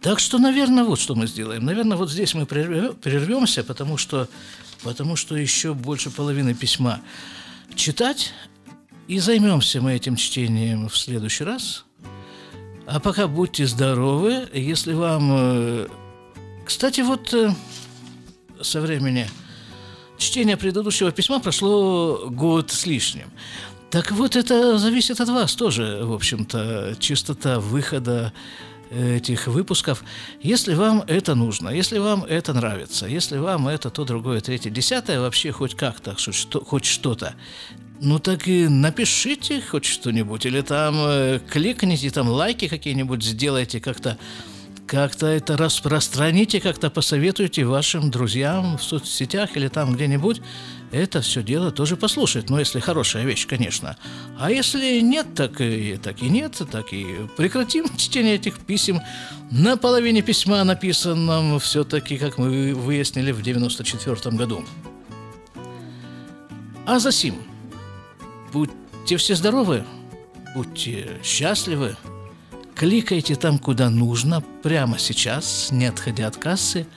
Так 0.01 0.19
что, 0.19 0.39
наверное, 0.39 0.83
вот 0.83 0.99
что 0.99 1.13
мы 1.13 1.27
сделаем. 1.27 1.63
Наверное, 1.63 1.95
вот 1.95 2.09
здесь 2.09 2.33
мы 2.33 2.47
прервемся, 2.47 3.63
потому 3.63 3.97
что, 3.97 4.27
потому 4.83 5.15
что 5.15 5.35
еще 5.35 5.75
больше 5.75 6.09
половины 6.09 6.55
письма 6.55 7.01
читать, 7.75 8.33
и 9.07 9.19
займемся 9.19 9.79
мы 9.79 9.93
этим 9.93 10.15
чтением 10.15 10.89
в 10.89 10.97
следующий 10.97 11.43
раз. 11.43 11.85
А 12.87 12.99
пока 12.99 13.27
будьте 13.27 13.67
здоровы. 13.67 14.49
Если 14.53 14.93
вам... 14.93 15.29
Э, 15.31 15.87
кстати, 16.65 17.01
вот 17.01 17.31
э, 17.33 17.53
со 18.59 18.81
времени 18.81 19.29
чтения 20.17 20.57
предыдущего 20.57 21.11
письма 21.11 21.39
прошло 21.39 22.27
год 22.29 22.71
с 22.71 22.85
лишним. 22.87 23.31
Так 23.91 24.11
вот, 24.11 24.35
это 24.35 24.77
зависит 24.77 25.19
от 25.21 25.29
вас 25.29 25.53
тоже, 25.53 26.01
в 26.03 26.13
общем-то, 26.13 26.95
чистота 26.99 27.59
выхода 27.59 28.33
этих 28.91 29.47
выпусков. 29.47 30.03
Если 30.41 30.73
вам 30.73 31.03
это 31.07 31.35
нужно, 31.35 31.69
если 31.69 31.97
вам 31.97 32.23
это 32.23 32.53
нравится, 32.53 33.07
если 33.07 33.37
вам 33.37 33.67
это 33.67 33.89
то, 33.89 34.03
другое, 34.03 34.41
третье, 34.41 34.69
десятое, 34.69 35.19
вообще 35.19 35.51
хоть 35.51 35.75
как-то, 35.75 36.15
хоть 36.65 36.85
что-то, 36.85 37.35
ну 38.01 38.19
так 38.19 38.47
и 38.47 38.67
напишите 38.67 39.61
хоть 39.61 39.85
что-нибудь, 39.85 40.45
или 40.45 40.61
там 40.61 40.95
э, 40.97 41.39
кликните, 41.49 42.09
там 42.09 42.27
лайки 42.27 42.67
какие-нибудь 42.67 43.23
сделайте, 43.23 43.79
как-то 43.79 44.17
как-то 44.91 45.25
это 45.25 45.55
распространите, 45.55 46.59
как-то 46.59 46.89
посоветуйте 46.89 47.63
вашим 47.63 48.11
друзьям 48.11 48.77
в 48.77 48.83
соцсетях 48.83 49.55
или 49.55 49.69
там 49.69 49.93
где-нибудь 49.93 50.41
это 50.91 51.21
все 51.21 51.41
дело 51.41 51.71
тоже 51.71 51.95
послушать. 51.95 52.49
Но 52.49 52.59
если 52.59 52.81
хорошая 52.81 53.23
вещь, 53.23 53.47
конечно. 53.47 53.95
А 54.37 54.51
если 54.51 54.99
нет, 54.99 55.27
так 55.33 55.61
и, 55.61 55.95
так 55.95 56.21
и 56.21 56.27
нет, 56.27 56.61
так 56.69 56.91
и 56.91 57.05
прекратим 57.37 57.85
чтение 57.97 58.35
этих 58.35 58.59
писем. 58.59 58.99
На 59.49 59.77
половине 59.77 60.21
письма 60.21 60.61
написанном 60.65 61.57
все-таки, 61.61 62.17
как 62.17 62.37
мы 62.37 62.73
выяснили, 62.73 63.31
в 63.31 63.41
94 63.41 64.35
году. 64.35 64.65
А 66.85 66.99
за 66.99 67.13
сим, 67.13 67.35
будьте 68.51 69.15
все 69.15 69.35
здоровы, 69.35 69.85
будьте 70.53 71.21
счастливы, 71.23 71.95
кликайте 72.75 73.35
там, 73.35 73.59
куда 73.59 73.89
нужно, 73.89 74.41
прямо 74.63 74.97
сейчас, 74.97 75.69
не 75.71 75.85
отходя 75.85 76.27
от 76.27 76.37
кассы. 76.37 76.87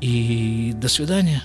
И 0.00 0.72
до 0.76 0.88
свидания. 0.88 1.42